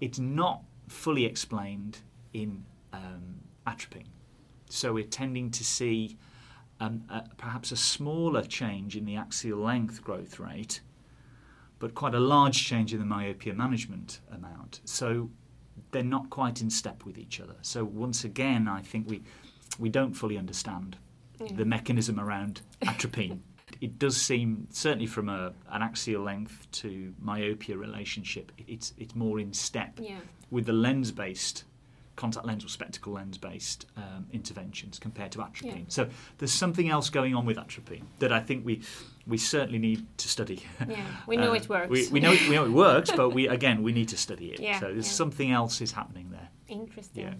it's 0.00 0.18
not 0.18 0.62
fully 0.88 1.24
explained 1.24 1.98
in 2.32 2.64
um, 2.92 3.40
atropine. 3.66 4.08
So 4.68 4.92
we're 4.92 5.04
tending 5.04 5.50
to 5.52 5.64
see 5.64 6.16
um, 6.80 7.04
perhaps 7.36 7.72
a 7.72 7.76
smaller 7.76 8.42
change 8.42 8.96
in 8.96 9.04
the 9.04 9.16
axial 9.16 9.60
length 9.60 10.02
growth 10.02 10.38
rate, 10.38 10.80
but 11.78 11.94
quite 11.94 12.14
a 12.14 12.20
large 12.20 12.64
change 12.64 12.92
in 12.92 12.98
the 12.98 13.06
myopia 13.06 13.54
management 13.54 14.20
amount. 14.30 14.80
So 14.84 15.30
they're 15.90 16.02
not 16.02 16.30
quite 16.30 16.60
in 16.60 16.70
step 16.70 17.04
with 17.04 17.18
each 17.18 17.40
other. 17.40 17.56
So 17.62 17.84
once 17.84 18.24
again, 18.24 18.68
I 18.68 18.82
think 18.82 19.08
we 19.08 19.22
we 19.78 19.88
don't 19.88 20.14
fully 20.14 20.38
understand 20.38 20.96
yeah. 21.40 21.52
the 21.54 21.64
mechanism 21.64 22.18
around 22.18 22.62
atropine. 22.82 23.42
it 23.80 23.98
does 23.98 24.16
seem, 24.20 24.68
certainly 24.70 25.06
from 25.06 25.28
a, 25.28 25.52
an 25.70 25.82
axial 25.82 26.22
length 26.22 26.66
to 26.72 27.12
myopia 27.20 27.76
relationship, 27.76 28.52
it's, 28.66 28.94
it's 28.96 29.14
more 29.14 29.38
in 29.40 29.52
step 29.52 29.98
yeah. 30.00 30.18
with 30.50 30.66
the 30.66 30.72
lens 30.72 31.12
based 31.12 31.64
contact 32.14 32.46
lens 32.46 32.64
or 32.64 32.68
spectacle 32.68 33.12
lens 33.12 33.36
based 33.36 33.84
um, 33.96 34.26
interventions 34.32 34.98
compared 34.98 35.30
to 35.32 35.42
atropine. 35.42 35.80
Yeah. 35.80 35.84
So 35.88 36.08
there's 36.38 36.52
something 36.52 36.88
else 36.88 37.10
going 37.10 37.34
on 37.34 37.44
with 37.44 37.58
atropine 37.58 38.04
that 38.20 38.32
I 38.32 38.40
think 38.40 38.64
we 38.64 38.80
we 39.26 39.38
certainly 39.38 39.78
need 39.78 40.06
to 40.18 40.28
study. 40.28 40.62
Yeah, 40.88 41.04
we 41.26 41.36
know 41.42 41.52
uh, 41.52 41.54
it 41.54 41.68
works. 41.68 41.90
We, 41.90 42.08
we, 42.08 42.20
know 42.20 42.32
it, 42.32 42.48
we 42.48 42.54
know 42.54 42.64
it 42.64 42.70
works, 42.70 43.10
but 43.10 43.30
we 43.30 43.48
again 43.58 43.82
we 43.82 43.92
need 43.92 44.08
to 44.08 44.16
study 44.16 44.52
it. 44.52 44.60
Yeah, 44.60 44.80
so 44.80 44.86
there's 44.86 45.06
yeah. 45.06 45.12
something 45.12 45.50
else 45.50 45.80
is 45.80 45.92
happening 45.92 46.30
there. 46.30 46.48
Interesting. 46.68 47.24
Yeah. 47.24 47.34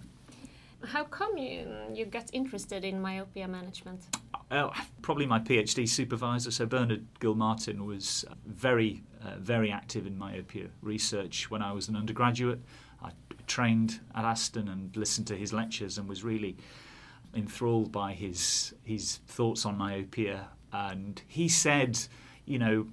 How 0.85 1.03
come 1.05 1.37
you 1.37 1.67
you 1.93 2.05
got 2.05 2.29
interested 2.33 2.85
in 2.85 3.01
myopia 3.01 3.47
management? 3.47 4.01
Uh, 4.49 4.69
probably 5.01 5.25
my 5.25 5.39
PhD 5.39 5.87
supervisor. 5.87 6.51
So 6.51 6.65
Bernard 6.65 7.05
Gilmartin 7.19 7.85
was 7.85 8.23
very, 8.45 9.03
uh, 9.21 9.35
very 9.39 9.71
active 9.71 10.07
in 10.07 10.17
myopia 10.17 10.67
research 10.81 11.51
when 11.51 11.61
I 11.61 11.73
was 11.73 11.89
an 11.89 11.97
undergraduate. 11.97 12.61
I 13.03 13.11
trained 13.45 13.99
at 14.15 14.23
Aston 14.23 14.69
and 14.69 14.95
listened 14.95 15.27
to 15.27 15.35
his 15.35 15.51
lectures 15.51 15.97
and 15.97 16.07
was 16.07 16.23
really 16.23 16.55
enthralled 17.33 17.91
by 17.91 18.13
his 18.13 18.73
his 18.83 19.17
thoughts 19.27 19.65
on 19.65 19.77
myopia. 19.77 20.47
And 20.77 21.21
he 21.27 21.47
said, 21.47 21.99
you 22.45 22.59
know, 22.59 22.87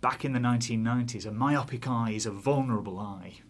back 0.00 0.24
in 0.24 0.32
the 0.32 0.38
1990s, 0.38 1.26
a 1.26 1.30
myopic 1.30 1.88
eye 1.88 2.10
is 2.10 2.26
a 2.26 2.30
vulnerable 2.30 2.98
eye, 2.98 3.40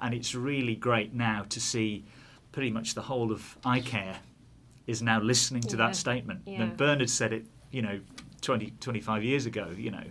and 0.00 0.14
it's 0.14 0.34
really 0.34 0.74
great 0.74 1.14
now 1.14 1.44
to 1.48 1.60
see 1.60 2.04
pretty 2.52 2.70
much 2.70 2.94
the 2.94 3.02
whole 3.02 3.32
of 3.32 3.56
eye 3.64 3.80
care 3.80 4.16
is 4.86 5.02
now 5.02 5.20
listening 5.20 5.62
to 5.62 5.76
yeah. 5.76 5.86
that 5.86 5.96
statement. 5.96 6.40
Yeah. 6.46 6.62
And 6.62 6.76
Bernard 6.76 7.10
said 7.10 7.32
it, 7.32 7.44
you 7.70 7.82
know, 7.82 8.00
20, 8.40 8.72
25 8.80 9.24
years 9.24 9.46
ago, 9.46 9.70
you 9.76 9.90
know. 9.90 10.04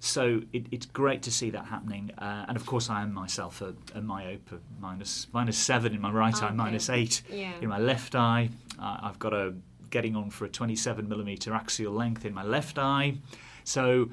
So 0.00 0.42
it, 0.52 0.66
it's 0.72 0.86
great 0.86 1.22
to 1.22 1.30
see 1.30 1.50
that 1.50 1.66
happening. 1.66 2.10
Uh, 2.18 2.46
and 2.48 2.56
of 2.56 2.66
course, 2.66 2.90
I 2.90 3.02
am 3.02 3.14
myself 3.14 3.62
a, 3.62 3.68
a 3.94 4.00
myope, 4.00 4.50
a 4.50 4.58
minus, 4.80 5.28
minus 5.32 5.56
seven 5.56 5.94
in 5.94 6.00
my 6.00 6.10
right 6.10 6.34
okay. 6.34 6.46
eye, 6.46 6.52
minus 6.52 6.90
eight 6.90 7.22
yeah. 7.30 7.52
in 7.60 7.68
my 7.68 7.78
left 7.78 8.14
eye. 8.16 8.50
Uh, 8.80 8.98
I've 9.02 9.18
got 9.20 9.32
a 9.32 9.54
getting 9.92 10.16
on 10.16 10.30
for 10.30 10.44
a 10.44 10.48
27 10.48 11.08
millimeter 11.08 11.54
axial 11.54 11.92
length 11.92 12.24
in 12.24 12.34
my 12.34 12.42
left 12.42 12.78
eye. 12.78 13.18
So, 13.62 14.10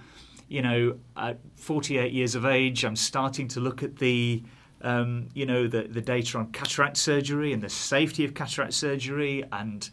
you 0.48 0.62
know, 0.62 0.98
at 1.18 1.40
48 1.56 2.12
years 2.12 2.36
of 2.36 2.46
age, 2.46 2.86
I'm 2.86 2.96
starting 2.96 3.48
to 3.48 3.60
look 3.60 3.82
at 3.82 3.98
the 3.98 4.44
um, 4.82 5.28
you 5.34 5.46
know, 5.46 5.68
the, 5.68 5.84
the 5.84 6.02
data 6.02 6.38
on 6.38 6.52
cataract 6.52 6.98
surgery 6.98 7.54
and 7.54 7.62
the 7.62 7.70
safety 7.70 8.24
of 8.24 8.34
cataract 8.34 8.74
surgery. 8.74 9.44
And 9.52 9.90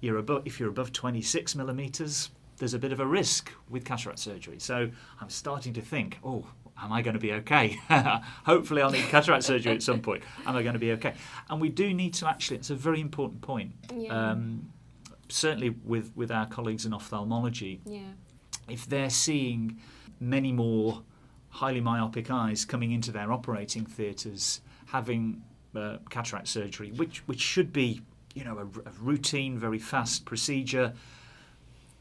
you're 0.00 0.18
above, 0.18 0.42
if 0.44 0.60
you're 0.60 0.68
above 0.68 0.92
26 0.92 1.56
millimeters, 1.56 2.30
there's 2.58 2.74
a 2.74 2.78
bit 2.78 2.92
of 2.92 3.00
a 3.00 3.06
risk 3.06 3.52
with 3.68 3.84
cataract 3.84 4.18
surgery. 4.18 4.58
So 4.58 4.88
I'm 5.20 5.30
starting 5.30 5.72
to 5.74 5.80
think, 5.80 6.18
oh, 6.22 6.46
am 6.80 6.92
I 6.92 7.02
going 7.02 7.14
to 7.14 7.20
be 7.20 7.32
okay? 7.32 7.78
Hopefully, 8.44 8.82
I'll 8.82 8.90
need 8.90 9.04
cataract 9.06 9.44
surgery 9.44 9.72
at 9.72 9.82
some 9.82 10.00
point. 10.00 10.22
Am 10.46 10.56
I 10.56 10.62
going 10.62 10.74
to 10.74 10.78
be 10.78 10.92
okay? 10.92 11.14
And 11.48 11.60
we 11.60 11.68
do 11.68 11.92
need 11.92 12.14
to 12.14 12.28
actually, 12.28 12.58
it's 12.58 12.70
a 12.70 12.74
very 12.74 13.00
important 13.00 13.40
point. 13.40 13.72
Yeah. 13.94 14.30
Um, 14.30 14.70
certainly 15.30 15.70
with, 15.84 16.12
with 16.16 16.30
our 16.30 16.46
colleagues 16.46 16.86
in 16.86 16.92
ophthalmology, 16.92 17.80
yeah. 17.84 18.00
if 18.68 18.86
they're 18.86 19.10
seeing 19.10 19.78
many 20.20 20.52
more 20.52 21.02
highly 21.48 21.80
myopic 21.80 22.30
eyes 22.30 22.64
coming 22.64 22.92
into 22.92 23.10
their 23.10 23.32
operating 23.32 23.84
theatres 23.84 24.60
having 24.86 25.42
uh, 25.74 25.96
cataract 26.10 26.48
surgery, 26.48 26.90
which, 26.92 27.18
which 27.26 27.40
should 27.40 27.72
be 27.72 28.02
you 28.34 28.44
know, 28.44 28.58
a, 28.58 28.62
a 28.88 28.92
routine, 29.00 29.58
very 29.58 29.78
fast 29.78 30.24
procedure, 30.24 30.92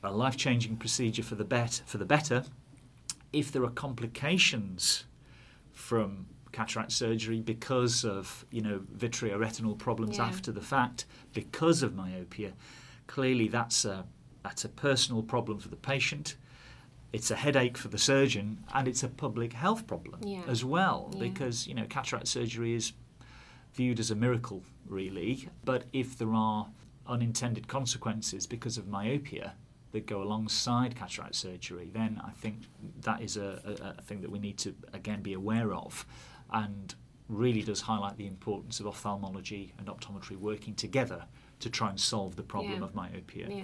a 0.03 0.11
life 0.11 0.37
changing 0.37 0.75
procedure 0.77 1.23
for 1.23 1.35
the, 1.35 1.43
bet- 1.43 1.81
for 1.85 1.97
the 1.97 2.05
better 2.05 2.43
if 3.31 3.51
there 3.51 3.63
are 3.63 3.69
complications 3.69 5.05
from 5.71 6.25
cataract 6.51 6.91
surgery 6.91 7.39
because 7.41 8.03
of 8.03 8.43
you 8.49 8.59
know 8.61 8.79
vitreoretinal 8.97 9.77
problems 9.77 10.17
Yeah. 10.17 10.25
after 10.25 10.51
the 10.51 10.61
fact 10.61 11.05
because 11.33 11.83
of 11.83 11.95
myopia 11.95 12.53
clearly 13.15 13.47
that's 13.47 13.85
a 13.85 14.05
that's 14.43 14.63
a 14.65 14.69
personal 14.69 15.21
problem 15.23 15.57
for 15.59 15.69
the 15.69 15.81
patient 15.93 16.35
it's 17.11 17.31
a 17.31 17.35
headache 17.35 17.75
for 17.77 17.87
the 17.89 17.97
surgeon 17.97 18.47
and 18.75 18.87
it's 18.87 19.01
a 19.03 19.07
public 19.25 19.51
health 19.53 19.83
problem 19.87 20.19
Yeah. 20.23 20.43
as 20.47 20.63
well 20.63 20.99
Yeah. 21.13 21.19
because 21.27 21.57
you 21.67 21.73
know 21.73 21.85
cataract 21.97 22.27
surgery 22.27 22.73
is 22.75 22.93
viewed 23.73 23.99
as 23.99 24.11
a 24.11 24.15
miracle 24.15 24.61
really 24.87 25.49
but 25.65 25.81
if 25.91 26.17
there 26.19 26.33
are 26.33 26.67
unintended 27.07 27.67
consequences 27.67 28.45
because 28.45 28.77
of 28.77 28.87
myopia 28.87 29.53
that 29.91 30.05
go 30.05 30.21
alongside 30.21 30.95
cataract 30.95 31.33
surgery, 31.33 31.89
then 31.91 32.21
I 32.23 32.29
think 32.41 32.57
that 33.01 33.23
is 33.23 33.37
a, 33.37 33.49
a, 33.65 33.97
a 33.97 34.01
thing 34.03 34.21
that 34.21 34.29
we 34.29 34.37
need 34.37 34.59
to 34.59 34.75
again 34.93 35.23
be 35.23 35.33
aware 35.33 35.73
of, 35.73 36.05
and 36.51 36.93
really 37.27 37.63
does 37.63 37.81
highlight 37.81 38.15
the 38.17 38.27
importance 38.27 38.79
of 38.79 38.85
ophthalmology 38.85 39.73
and 39.79 39.87
optometry 39.87 40.37
working 40.37 40.75
together 40.75 41.25
to 41.59 41.69
try 41.69 41.89
and 41.89 41.99
solve 41.99 42.35
the 42.35 42.43
problem 42.43 42.79
Yeah. 42.79 42.83
of 42.85 42.95
myopia. 42.95 43.47
Yeah. 43.49 43.63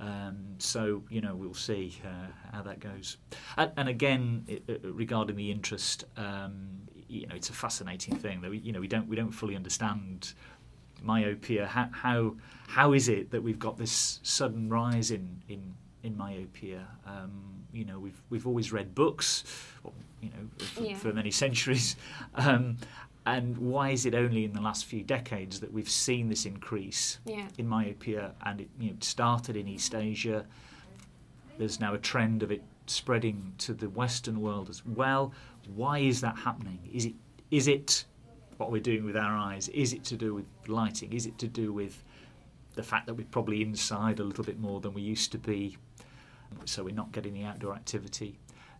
Um, 0.00 0.36
so 0.58 1.02
you 1.10 1.20
know 1.20 1.34
we'll 1.36 1.52
see 1.54 1.98
uh, 2.04 2.28
how 2.52 2.62
that 2.62 2.80
goes. 2.80 3.18
And, 3.58 3.70
and 3.76 3.88
again, 3.88 4.46
i- 4.48 4.60
i- 4.72 4.78
regarding 4.84 5.36
the 5.36 5.50
interest, 5.50 6.04
um, 6.16 6.52
you 7.08 7.26
know 7.26 7.34
it's 7.34 7.50
a 7.50 7.52
fascinating 7.52 8.16
thing 8.16 8.40
that 8.40 8.50
we, 8.50 8.58
you 8.58 8.72
know 8.72 8.80
we 8.80 8.88
don't 8.88 9.06
we 9.08 9.16
don't 9.16 9.32
fully 9.32 9.56
understand 9.56 10.32
myopia. 11.02 11.66
How, 11.66 11.88
how 11.92 12.36
how 12.68 12.92
is 12.94 13.08
it 13.08 13.30
that 13.30 13.42
we've 13.42 13.58
got 13.58 13.76
this 13.76 14.20
sudden 14.22 14.68
rise 14.70 15.10
in 15.10 15.42
in 15.48 15.74
in 16.02 16.16
myopia? 16.16 16.86
Um, 17.06 17.64
you 17.72 17.84
know 17.84 17.98
we've 17.98 18.22
we've 18.30 18.46
always 18.46 18.72
read 18.72 18.94
books, 18.94 19.44
or, 19.84 19.92
you 20.22 20.30
know 20.30 20.64
for, 20.64 20.82
Yeah. 20.82 20.96
for 20.96 21.12
many 21.12 21.30
centuries. 21.30 21.96
Um, 22.34 22.78
and 23.36 23.56
why 23.58 23.90
is 23.90 24.06
it 24.06 24.14
only 24.14 24.44
in 24.44 24.52
the 24.52 24.60
last 24.60 24.86
few 24.86 25.02
decades 25.02 25.60
that 25.60 25.72
we've 25.72 25.88
seen 25.88 26.28
this 26.28 26.46
increase? 26.46 27.18
Yeah. 27.24 27.46
in 27.58 27.66
myopia, 27.68 28.32
and 28.44 28.60
it 28.60 28.68
you 28.78 28.90
know, 28.90 28.96
started 29.00 29.56
in 29.56 29.68
East 29.68 29.94
Asia. 29.94 30.44
There's 31.58 31.78
now 31.78 31.94
a 31.94 31.98
trend 31.98 32.42
of 32.42 32.50
it 32.50 32.62
spreading 32.86 33.52
to 33.58 33.72
the 33.74 33.88
Western 33.88 34.40
world 34.40 34.68
as 34.68 34.84
well. 34.84 35.32
Why 35.74 35.98
is 35.98 36.20
that 36.22 36.36
happening? 36.38 36.78
Is 36.92 37.04
it 37.04 37.14
is 37.50 37.68
it 37.68 38.04
what 38.56 38.70
we're 38.70 38.80
doing 38.80 39.04
with 39.04 39.16
our 39.16 39.36
eyes? 39.36 39.68
Is 39.68 39.92
it 39.92 40.04
to 40.04 40.16
do 40.16 40.34
with 40.34 40.46
lighting? 40.66 41.12
Is 41.12 41.26
it 41.26 41.38
to 41.38 41.48
do 41.48 41.72
with 41.72 42.02
the 42.74 42.82
fact 42.82 43.06
that 43.06 43.14
we're 43.14 43.26
probably 43.30 43.62
inside 43.62 44.20
a 44.20 44.24
little 44.24 44.44
bit 44.44 44.58
more 44.58 44.80
than 44.80 44.92
we 44.94 45.02
used 45.02 45.32
to 45.32 45.38
be, 45.38 45.76
so 46.64 46.84
we're 46.84 46.94
not 46.94 47.12
getting 47.12 47.34
the 47.34 47.44
outdoor 47.44 47.74
activity? 47.74 48.38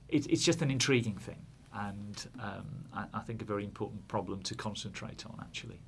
It, 0.09 0.26
it's 0.28 0.45
just 0.45 0.61
an 0.62 0.71
intriguing 0.71 1.19
thing, 1.19 1.38
and 1.74 2.26
um, 2.40 2.66
I, 2.92 3.04
I 3.14 3.20
think 3.20 3.42
a 3.42 3.44
very 3.44 3.64
important 3.64 4.06
problem 4.08 4.42
to 4.42 4.54
concentrate 4.54 5.24
on 5.26 5.36
actually. 5.40 5.80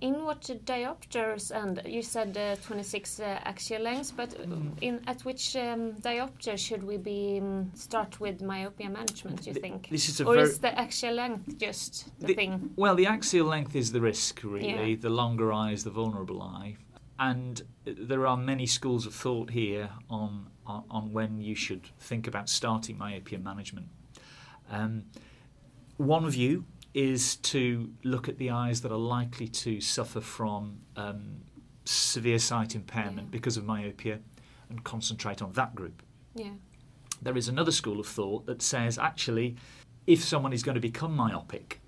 In 0.00 0.24
what 0.24 0.40
diopters, 0.64 1.52
and 1.52 1.80
you 1.86 2.02
said 2.02 2.36
uh, 2.36 2.56
26 2.66 3.20
uh, 3.20 3.38
axial 3.44 3.82
lengths, 3.82 4.10
but 4.10 4.30
Mm. 4.30 4.72
in 4.80 5.00
at 5.06 5.24
which 5.24 5.54
um, 5.54 5.92
diopter 6.00 6.58
should 6.58 6.82
we 6.82 6.96
be 6.96 7.38
um, 7.40 7.70
start 7.74 8.18
with 8.18 8.42
myopia 8.42 8.90
management? 8.90 9.42
Do 9.42 9.50
You 9.50 9.54
Th- 9.54 9.62
think, 9.62 9.88
this 9.90 10.08
is 10.08 10.20
a 10.20 10.24
or 10.24 10.38
is 10.38 10.58
the 10.58 10.76
axial 10.76 11.14
length 11.14 11.56
just 11.56 12.10
the, 12.18 12.26
The- 12.26 12.34
thing? 12.34 12.70
Well, 12.74 12.96
the 12.96 13.06
axial 13.06 13.46
length 13.46 13.76
is 13.76 13.92
the 13.92 14.00
risk, 14.00 14.40
really. 14.42 14.90
Yeah. 14.90 14.96
The 15.00 15.10
longer 15.10 15.52
eye 15.52 15.70
is 15.70 15.84
the 15.84 15.90
vulnerable 15.90 16.42
eye. 16.42 16.78
And 17.20 17.62
there 17.84 18.26
are 18.26 18.36
many 18.36 18.66
schools 18.66 19.06
of 19.06 19.14
thought 19.14 19.50
here 19.50 19.88
on, 20.10 20.48
on, 20.66 20.82
on 20.90 21.12
when 21.12 21.40
you 21.40 21.54
should 21.54 21.82
think 22.00 22.26
about 22.26 22.48
starting 22.48 22.98
myopia 22.98 23.38
management. 23.38 23.86
Um, 24.70 25.04
one 25.96 26.28
view 26.30 26.64
is 26.94 27.36
to 27.36 27.90
look 28.04 28.28
at 28.28 28.38
the 28.38 28.50
eyes 28.50 28.80
that 28.82 28.92
are 28.92 28.98
likely 28.98 29.48
to 29.48 29.80
suffer 29.80 30.20
from 30.20 30.78
um, 30.96 31.36
severe 31.84 32.38
sight 32.38 32.74
impairment 32.74 33.28
Yeah. 33.28 33.30
because 33.30 33.56
of 33.56 33.64
myopia 33.64 34.20
and 34.68 34.82
concentrate 34.84 35.40
on 35.42 35.52
that 35.52 35.74
group. 35.74 36.02
Yeah, 36.34 36.52
There 37.20 37.36
is 37.36 37.48
another 37.48 37.72
school 37.72 38.00
of 38.00 38.06
thought 38.06 38.46
that 38.46 38.62
says 38.62 38.98
actually, 38.98 39.56
if 40.06 40.22
someone 40.24 40.52
is 40.52 40.62
going 40.62 40.74
to 40.74 40.80
become 40.80 41.14
myopic, 41.14 41.80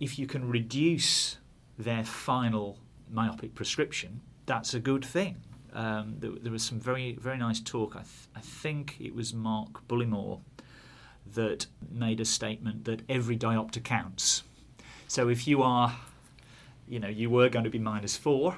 if 0.00 0.18
you 0.18 0.26
can 0.26 0.48
reduce 0.48 1.38
their 1.78 2.04
final 2.04 2.78
myopic 3.10 3.54
prescription, 3.54 4.20
that's 4.46 4.74
a 4.74 4.80
good 4.80 5.04
thing. 5.04 5.36
Um, 5.72 6.16
there, 6.18 6.30
there 6.42 6.52
was 6.52 6.62
some 6.62 6.78
very 6.80 7.14
very 7.20 7.36
nice 7.36 7.60
talk. 7.60 7.96
I, 7.96 8.00
th- 8.00 8.28
I 8.34 8.40
think 8.40 8.96
it 9.00 9.14
was 9.14 9.34
Mark 9.34 9.86
Bullimore 9.88 10.40
that 11.34 11.66
made 11.90 12.20
a 12.20 12.24
statement 12.24 12.84
that 12.84 13.02
every 13.08 13.36
diopter 13.36 13.82
counts. 13.82 14.42
So 15.08 15.28
if 15.28 15.46
you 15.46 15.62
are, 15.62 15.96
you 16.88 16.98
know, 17.00 17.08
you 17.08 17.30
were 17.30 17.48
going 17.48 17.64
to 17.64 17.70
be 17.70 17.78
minus 17.78 18.16
four, 18.16 18.56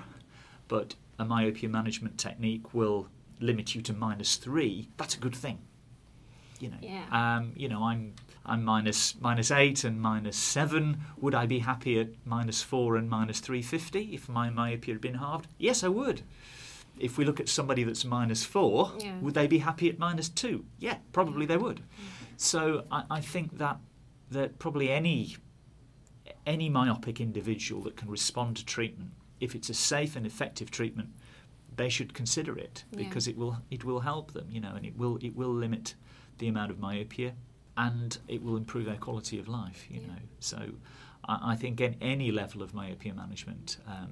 but 0.68 0.94
a 1.18 1.25
myopia 1.25 1.68
management 1.68 2.18
technique 2.18 2.72
will 2.75 3.08
limit 3.40 3.75
you 3.75 3.82
to 3.82 3.92
minus 3.92 4.37
three. 4.37 4.88
That's 4.96 5.14
a 5.14 5.18
good 5.18 5.34
thing. 5.34 5.58
You 6.60 6.70
know, 6.70 6.76
Yeah. 6.82 7.04
um, 7.10 7.52
you 7.56 7.68
know, 7.68 7.82
I'm 7.84 8.14
I'm 8.44 8.64
minus 8.64 9.14
minus 9.20 9.50
eight 9.50 9.84
and 9.84 10.00
minus 10.00 10.37
seven. 10.37 11.00
Would 11.20 11.34
I 11.34 11.44
be 11.46 11.58
happy 11.58 12.00
at 12.00 12.08
minus 12.25 12.62
four 12.62 12.96
and 12.96 13.08
minus 13.08 13.40
three 13.40 13.60
fifty 13.62 14.14
if 14.14 14.28
my 14.28 14.48
myopia 14.50 14.94
had 14.94 15.00
been 15.02 15.14
halved? 15.16 15.46
Yes, 15.58 15.84
I 15.84 15.88
would. 15.88 16.22
If 16.98 17.16
we 17.18 17.25
look 17.25 17.38
at 17.40 17.48
somebody 17.48 17.84
that's 17.84 18.04
minus 18.04 18.44
four, 18.44 18.92
Yeah. 18.98 19.18
would 19.20 19.34
they 19.34 19.46
be 19.46 19.58
happy 19.58 19.88
at 19.88 19.98
minus 19.98 20.28
two? 20.28 20.64
Yeah, 20.80 20.96
probably 21.12 21.46
they 21.46 21.56
would. 21.58 21.80
So 22.38 22.85
I, 22.90 23.02
I 23.11 23.21
think 23.21 23.59
that 23.59 23.78
that 24.30 24.59
probably 24.59 24.90
any 24.90 25.37
any 26.47 26.68
myopic 26.71 27.21
individual 27.21 27.83
that 27.83 27.97
can 27.97 28.09
respond 28.09 28.57
to 28.57 28.64
treatment, 28.64 29.11
if 29.40 29.54
it's 29.54 29.68
a 29.68 29.75
safe 29.75 30.16
and 30.16 30.25
effective 30.25 30.71
treatment, 30.71 31.11
they 31.76 31.88
should 31.88 32.14
consider 32.14 32.57
it 32.57 32.85
Yeah. 32.92 32.99
because 33.04 33.26
it 33.28 33.37
will 33.37 33.59
it 33.71 33.85
will 33.85 34.00
help 34.00 34.33
them, 34.33 34.47
you 34.50 34.61
know, 34.61 34.75
and 34.75 34.87
it 34.87 34.97
will 34.97 35.18
it 35.21 35.35
will 35.37 35.52
limit 35.52 35.95
the 36.38 36.47
amount 36.49 36.71
of 36.71 36.78
myopia 36.78 37.35
and 37.76 38.18
it 38.28 38.42
will 38.42 38.57
improve 38.57 38.85
their 38.87 38.97
quality 38.97 39.38
of 39.40 39.49
life, 39.49 39.87
you 39.90 40.00
Yeah. 40.00 40.07
know. 40.07 40.23
So 40.40 40.71
I, 41.25 41.52
I 41.52 41.57
think 41.57 41.80
at 41.80 41.95
any 42.00 42.30
level 42.30 42.62
of 42.62 42.73
myopia 42.73 43.14
management, 43.14 43.78
um, 43.87 44.11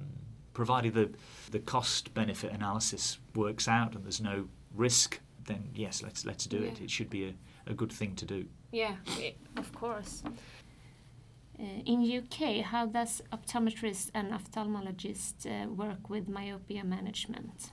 provided 0.53 0.93
the 0.95 1.11
the 1.51 1.59
cost 1.59 2.13
benefit 2.13 2.51
analysis 2.51 3.19
works 3.35 3.69
out 3.69 3.95
and 3.95 4.03
there's 4.03 4.21
no 4.21 4.49
risk, 4.75 5.21
then 5.45 5.69
yes, 5.73 6.03
let's 6.03 6.25
let's 6.25 6.45
do 6.45 6.57
it. 6.61 6.81
It 6.81 6.91
should 6.91 7.09
be 7.09 7.23
a, 7.29 7.33
a 7.67 7.73
good 7.73 7.91
thing 7.91 8.15
to 8.15 8.25
do. 8.25 8.45
yeah, 9.19 9.31
of 9.55 9.73
course. 9.73 10.23
Uh, 11.59 11.63
in 11.85 12.03
UK, 12.03 12.63
how 12.63 12.85
does 12.85 13.21
optometrists 13.33 14.11
and 14.13 14.31
ophthalmologists 14.31 15.45
uh, 15.45 15.67
work 15.69 16.09
with 16.09 16.27
myopia 16.27 16.83
management? 16.83 17.71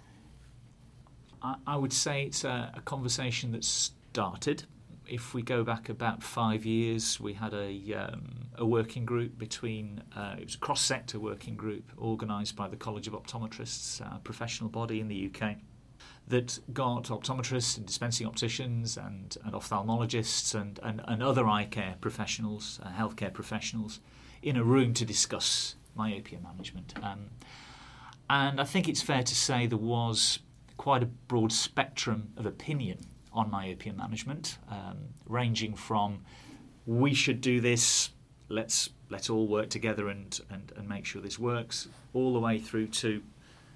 I, 1.43 1.57
I 1.67 1.77
would 1.77 1.93
say 1.93 2.25
it's 2.25 2.45
a, 2.45 2.73
a 2.75 2.81
conversation 2.81 3.53
that 3.53 3.65
started. 3.65 4.65
If 5.07 5.35
we 5.35 5.43
go 5.43 5.65
back 5.65 5.91
about 5.91 6.23
five 6.23 6.65
years, 6.65 7.21
we 7.21 7.35
had 7.35 7.53
a, 7.53 7.93
um, 7.93 8.47
a 8.57 8.65
working 8.65 9.05
group 9.05 9.37
between, 9.37 10.03
uh, 10.17 10.37
it 10.39 10.47
was 10.47 10.55
a 10.55 10.59
cross 10.59 10.81
sector 10.81 11.21
working 11.21 11.55
group 11.55 11.93
organised 11.99 12.57
by 12.57 12.69
the 12.69 12.77
College 12.77 13.07
of 13.07 13.13
Optometrists, 13.13 14.01
a 14.01 14.19
professional 14.21 14.71
body 14.71 15.01
in 15.01 15.09
the 15.09 15.31
UK, 15.31 15.57
that 16.28 16.59
got 16.73 17.04
optometrists 17.04 17.76
and 17.76 17.87
dispensing 17.87 18.26
opticians 18.26 18.97
and, 18.97 19.37
and 19.45 19.52
ophthalmologists 19.52 20.54
and, 20.54 20.81
and, 20.83 21.02
and 21.07 21.23
other 21.23 21.47
eye 21.47 21.66
care 21.66 21.97
professionals, 22.00 22.81
uh, 22.83 22.88
healthcare 22.88 23.33
professionals, 23.33 24.00
in 24.43 24.57
a 24.57 24.64
room 24.64 24.95
to 24.95 25.04
discuss 25.04 25.76
myopia 25.95 26.38
management. 26.43 26.95
Um, 27.02 27.31
and 28.31 28.61
I 28.61 28.64
think 28.64 28.88
it's 28.88 29.02
fair 29.02 29.23
to 29.23 29.35
say 29.35 29.66
there 29.66 29.78
was 29.78 30.38
quite 30.76 31.02
a 31.02 31.07
broad 31.07 31.52
spectrum 31.52 32.33
of 32.37 32.47
opinion 32.47 32.99
on 33.33 33.50
myopia 33.50 33.93
management, 33.93 34.59
um, 34.71 34.97
ranging 35.26 35.75
from 35.75 36.21
we 36.87 37.14
should 37.14 37.40
do 37.40 37.61
this, 37.61 38.11
let's 38.49 38.90
let's 39.11 39.31
all 39.31 39.47
work 39.47 39.69
together 39.69 40.09
and, 40.09 40.40
and, 40.50 40.73
and 40.76 40.88
make 40.88 41.04
sure 41.04 41.21
this 41.23 41.38
works, 41.38 41.88
all 42.14 42.33
the 42.33 42.40
way 42.40 42.59
through 42.59 42.88
to 42.88 43.23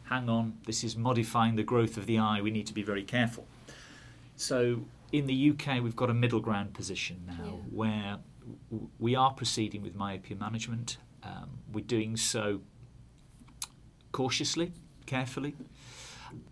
hang 0.08 0.28
on, 0.28 0.58
this 0.66 0.82
is 0.84 0.96
modifying 0.96 1.56
the 1.56 1.62
growth 1.62 1.96
of 1.96 2.06
the 2.06 2.18
eye, 2.18 2.40
we 2.40 2.50
need 2.50 2.66
to 2.66 2.74
be 2.74 2.82
very 2.82 3.02
careful. 3.04 3.46
So 4.36 4.82
in 5.12 5.26
the 5.26 5.50
UK, 5.50 5.80
we've 5.82 5.96
got 5.96 6.10
a 6.10 6.14
middle 6.14 6.40
ground 6.40 6.74
position 6.74 7.24
now 7.26 7.44
Yeah. 7.44 7.50
where 7.70 8.18
w- 8.70 8.88
we 8.98 9.14
are 9.14 9.32
proceeding 9.32 9.82
with 9.82 9.94
myopia 9.94 10.36
management. 10.36 10.96
Um, 11.22 11.58
we're 11.72 11.84
doing 11.84 12.16
so 12.16 12.60
cautiously, 14.12 14.72
carefully, 15.06 15.54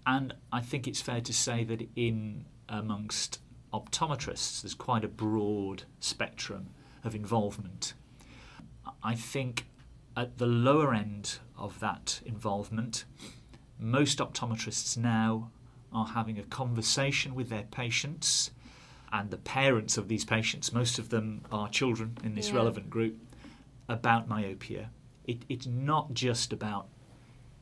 and 0.06 0.34
I 0.52 0.60
think 0.60 0.86
it's 0.86 1.00
fair 1.00 1.20
to 1.20 1.32
say 1.32 1.64
that 1.64 1.88
in 1.96 2.44
amongst 2.68 3.40
optometrists, 3.72 4.62
there's 4.62 4.74
quite 4.74 5.04
a 5.04 5.08
broad 5.08 5.84
spectrum 6.00 6.70
of 7.04 7.14
involvement. 7.14 7.94
I 9.02 9.14
think 9.14 9.66
at 10.16 10.38
the 10.38 10.46
lower 10.46 10.94
end 10.94 11.38
of 11.56 11.78
that 11.80 12.20
involvement, 12.24 13.04
most 13.78 14.18
optometrists 14.18 14.96
now 14.96 15.50
are 15.92 16.06
having 16.06 16.38
a 16.38 16.42
conversation 16.44 17.34
with 17.34 17.48
their 17.48 17.64
patients 17.64 18.50
and 19.12 19.30
the 19.30 19.36
parents 19.36 19.96
of 19.96 20.08
these 20.08 20.24
patients, 20.24 20.72
most 20.72 20.98
of 20.98 21.10
them 21.10 21.42
are 21.52 21.68
children 21.68 22.18
in 22.24 22.34
this 22.34 22.48
Yeah. 22.48 22.56
relevant 22.56 22.90
group, 22.90 23.16
about 23.88 24.28
myopia. 24.28 24.90
It, 25.24 25.44
it's 25.48 25.66
not 25.66 26.12
just 26.12 26.52
about 26.52 26.88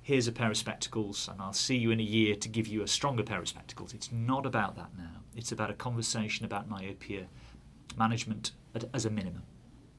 here's 0.02 0.26
a 0.26 0.32
pair 0.32 0.50
of 0.50 0.56
spectacles 0.56 1.28
and 1.28 1.40
I'll 1.40 1.52
see 1.54 1.76
you 1.76 1.90
in 1.90 1.98
a 2.00 2.02
year 2.02 2.34
to 2.36 2.48
give 2.48 2.66
you 2.66 2.82
a 2.82 2.88
stronger 2.88 3.22
pair 3.22 3.40
of 3.40 3.48
spectacles. 3.48 3.94
It's 3.94 4.12
not 4.12 4.44
about 4.44 4.76
that 4.76 4.90
now. 4.98 5.22
It's 5.34 5.50
about 5.52 5.70
a 5.70 5.74
conversation 5.74 6.44
about 6.44 6.68
myopia 6.68 7.26
management 7.96 8.52
at, 8.74 8.84
as 8.92 9.06
a 9.06 9.10
minimum. 9.10 9.42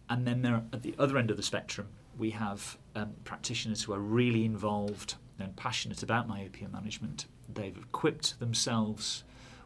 And 0.10 0.28
then 0.28 0.44
there, 0.44 0.64
at 0.72 0.84
the 0.84 0.94
other 1.00 1.18
end 1.18 1.32
of 1.32 1.38
the 1.38 1.44
spectrum, 1.44 1.88
we 2.18 2.32
have 2.32 2.78
um, 2.96 3.14
practitioners 3.24 3.84
who 3.84 3.94
are 3.94 4.00
really 4.00 4.46
involved 4.46 5.16
and 5.40 5.56
passionate 5.56 6.04
about 6.04 6.28
myopia 6.28 6.68
management. 6.70 7.26
They've 7.54 7.78
equipped 7.78 8.40
themselves 8.40 9.24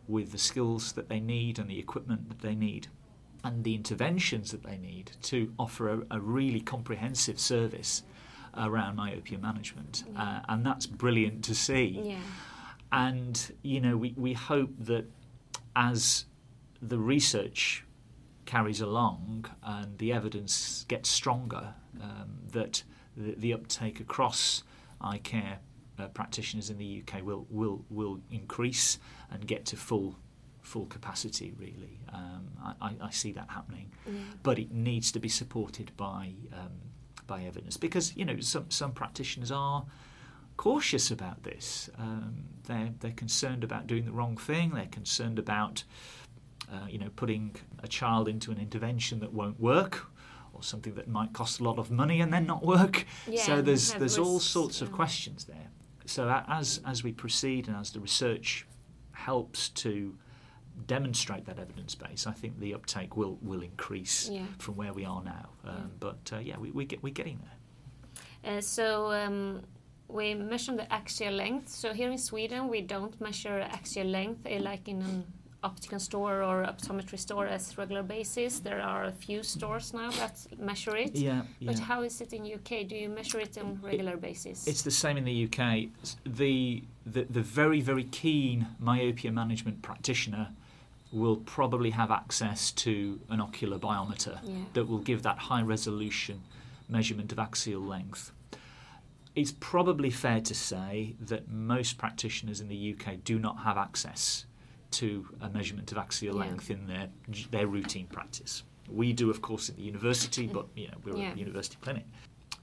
with 0.08 0.32
the 0.32 0.38
skills 0.38 0.94
that 0.94 1.10
they 1.10 1.20
need 1.20 1.60
and 1.60 1.70
the 1.70 1.80
equipment 1.80 2.30
that 2.30 2.40
they 2.40 2.56
need 2.56 2.88
and 3.44 3.64
the 3.64 3.76
interventions 3.76 4.52
that 4.52 4.64
they 4.64 4.78
need 4.78 5.12
to 5.22 5.54
offer 5.58 5.90
a, 5.90 6.18
a 6.18 6.20
really 6.20 6.60
comprehensive 6.60 7.40
service 7.40 8.04
around 8.58 8.96
myopia 8.96 9.38
management. 9.38 10.04
Uh, 10.18 10.40
and 10.50 10.66
that's 10.66 10.86
brilliant 10.86 11.44
to 11.46 11.56
see. 11.56 12.02
Yeah. 12.04 12.18
And, 12.92 13.54
you 13.62 13.80
know, 13.80 13.96
we, 13.96 14.14
we 14.18 14.34
hope 14.34 14.72
that 14.80 15.06
as 15.76 16.26
the 16.82 16.98
research 16.98 17.86
carries 18.46 18.82
along 18.82 19.46
and 19.64 19.98
the 20.00 20.12
evidence 20.12 20.86
gets 20.88 21.10
stronger, 21.10 21.76
um, 22.02 22.40
that 22.52 22.84
the, 23.16 23.36
the 23.38 23.54
uptake 23.54 24.00
across 24.00 24.64
eye 25.02 25.18
care 25.20 25.60
uh, 25.98 26.08
practitioners 26.10 26.70
in 26.70 26.78
the 26.78 27.04
UK 27.06 27.22
will, 27.26 27.46
will, 27.50 27.84
will 27.90 28.20
increase 28.32 29.00
and 29.32 29.46
get 29.48 29.66
to 29.66 29.76
full 29.76 30.18
full 30.62 30.86
capacity 30.86 31.54
really 31.58 32.00
um, 32.14 32.48
I, 32.64 32.74
I- 32.90 32.98
I 33.08 33.10
see 33.12 33.32
that 33.34 33.50
happening 33.50 33.92
but 34.44 34.60
it 34.60 34.72
needs 34.72 35.12
to 35.14 35.20
be 35.20 35.30
supported 35.30 35.92
by 35.98 36.34
um, 36.54 36.72
by 37.28 37.44
evidence 37.44 37.78
because 37.78 38.16
you 38.16 38.26
know 38.26 38.40
some 38.40 38.66
some 38.70 38.92
practitioners 38.92 39.52
are 39.52 39.86
cautious 40.58 41.10
about 41.12 41.44
this. 41.44 41.90
Um, 41.98 42.44
they're 42.68 42.90
they're 43.00 43.12
concerned 43.12 43.64
about 43.64 43.88
doing 43.88 44.06
the 44.06 44.12
wrong 44.12 44.36
thing. 44.36 44.72
They're 44.72 44.88
concerned 44.88 45.40
about 45.40 45.84
uh, 46.72 46.86
you 46.90 46.98
know 47.00 47.10
putting 47.16 47.56
a 47.82 47.88
child 47.88 48.28
into 48.28 48.52
an 48.52 48.58
intervention 48.60 49.20
that 49.22 49.32
won't 49.34 49.60
work. 49.60 50.08
Or 50.60 50.64
something 50.64 50.96
that 50.96 51.08
might 51.08 51.32
cost 51.32 51.62
a 51.62 51.64
lot 51.64 51.80
of 51.80 51.90
money 51.90 52.20
and 52.20 52.34
then 52.34 52.46
not 52.46 52.66
work. 52.66 53.06
Yeah, 53.28 53.44
so 53.44 53.62
there's 53.62 53.94
there's 53.94 54.18
all 54.18 54.34
risks, 54.36 54.50
sorts 54.52 54.82
of 54.82 54.92
questions 54.92 55.46
there. 55.46 55.68
So 56.06 56.28
as 56.48 56.82
as 56.86 57.02
we 57.02 57.12
proceed 57.14 57.68
and 57.70 57.78
as 57.78 57.92
the 57.92 58.02
research 58.02 58.66
helps 59.14 59.70
to 59.70 59.92
demonstrate 60.88 61.46
that 61.46 61.60
evidence 61.60 61.96
base, 61.96 62.28
I 62.28 62.34
think 62.34 62.60
the 62.60 62.74
uptake 62.74 63.16
will 63.16 63.38
will 63.42 63.62
increase 63.64 64.30
Yeah. 64.30 64.48
from 64.58 64.76
where 64.76 64.94
we 64.94 65.06
are 65.06 65.24
now. 65.24 65.46
Um, 65.64 65.76
Yeah. 65.76 65.84
But 66.00 66.22
uh, 66.34 66.40
yeah, 66.40 66.58
we, 66.60 66.72
we 66.72 66.84
get 66.86 67.02
we're 67.04 67.14
getting 67.22 67.40
there. 67.46 68.58
Uh, 68.58 68.62
so 68.62 69.12
um, 69.14 69.62
we 70.10 70.34
measure 70.36 70.76
the 70.76 70.92
axial 70.92 71.34
length. 71.34 71.70
So 71.70 71.94
here 71.94 72.12
in 72.12 72.18
Sweden, 72.18 72.68
we 72.68 72.82
don't 72.82 73.16
measure 73.22 73.60
axial 73.62 74.08
length 74.08 74.46
uh, 74.46 74.60
like 74.72 74.92
in 74.92 75.02
an 75.02 75.24
optical 75.64 76.00
store 76.00 76.42
or 76.44 76.64
optometry 76.66 77.20
store 77.20 77.46
as 77.46 77.78
regular 77.78 78.04
basis. 78.04 78.60
There 78.60 78.82
are 78.82 79.06
a 79.06 79.12
few 79.12 79.44
stores 79.44 79.94
now 79.94 80.12
that 80.12 80.40
measure 80.58 80.96
it. 80.96 81.16
Yeah, 81.16 81.42
yeah. 81.60 81.72
But 81.72 81.80
how 81.80 82.02
is 82.04 82.22
it 82.22 82.34
in 82.34 82.46
UK? 82.46 82.88
Do 82.88 82.96
you 82.96 83.10
measure 83.10 83.40
it 83.40 83.58
on 83.58 83.80
regular 83.82 84.18
basis? 84.18 84.68
It's 84.68 84.82
the 84.82 84.92
same 84.92 85.18
in 85.18 85.26
the 85.26 85.46
UK. 85.46 85.90
The, 86.26 86.84
the 87.06 87.24
the 87.30 87.42
very 87.42 87.82
very 87.82 88.06
keen 88.06 88.68
myopia 88.80 89.32
management 89.32 89.82
practitioner 89.82 90.50
will 91.12 91.38
probably 91.38 91.90
have 91.90 92.12
access 92.12 92.72
to 92.72 93.20
an 93.30 93.42
ocular 93.42 93.80
biometer 93.80 94.40
Yeah. 94.44 94.66
that 94.74 94.86
will 94.86 95.00
give 95.00 95.24
that 95.24 95.40
high 95.40 95.62
resolution 95.64 96.42
measurement 96.88 97.32
of 97.32 97.40
axial 97.40 97.82
length. 97.82 98.32
It's 99.36 99.54
probably 99.60 100.10
fair 100.12 100.42
to 100.42 100.54
say 100.54 101.16
that 101.20 101.50
most 101.50 101.98
practitioners 101.98 102.62
in 102.62 102.68
the 102.68 102.96
UK 102.96 103.24
do 103.24 103.40
not 103.40 103.60
have 103.64 103.78
access 103.78 104.46
to 104.92 105.28
a 105.42 105.50
measurement 105.50 105.92
of 105.92 105.98
axial 105.98 106.36
Yeah. 106.36 106.42
length 106.42 106.70
in 106.72 106.88
their 106.88 107.10
their 107.52 107.68
routine 107.68 108.08
practice. 108.08 108.64
We 108.88 109.14
do, 109.14 109.30
of 109.30 109.42
course, 109.42 109.70
at 109.70 109.76
the 109.76 109.84
university, 109.84 110.48
but 110.48 110.68
you 110.76 110.88
know 110.88 110.98
we're 111.04 111.18
Yeah. 111.18 111.34
a 111.34 111.36
university 111.36 111.78
clinic. 111.82 112.06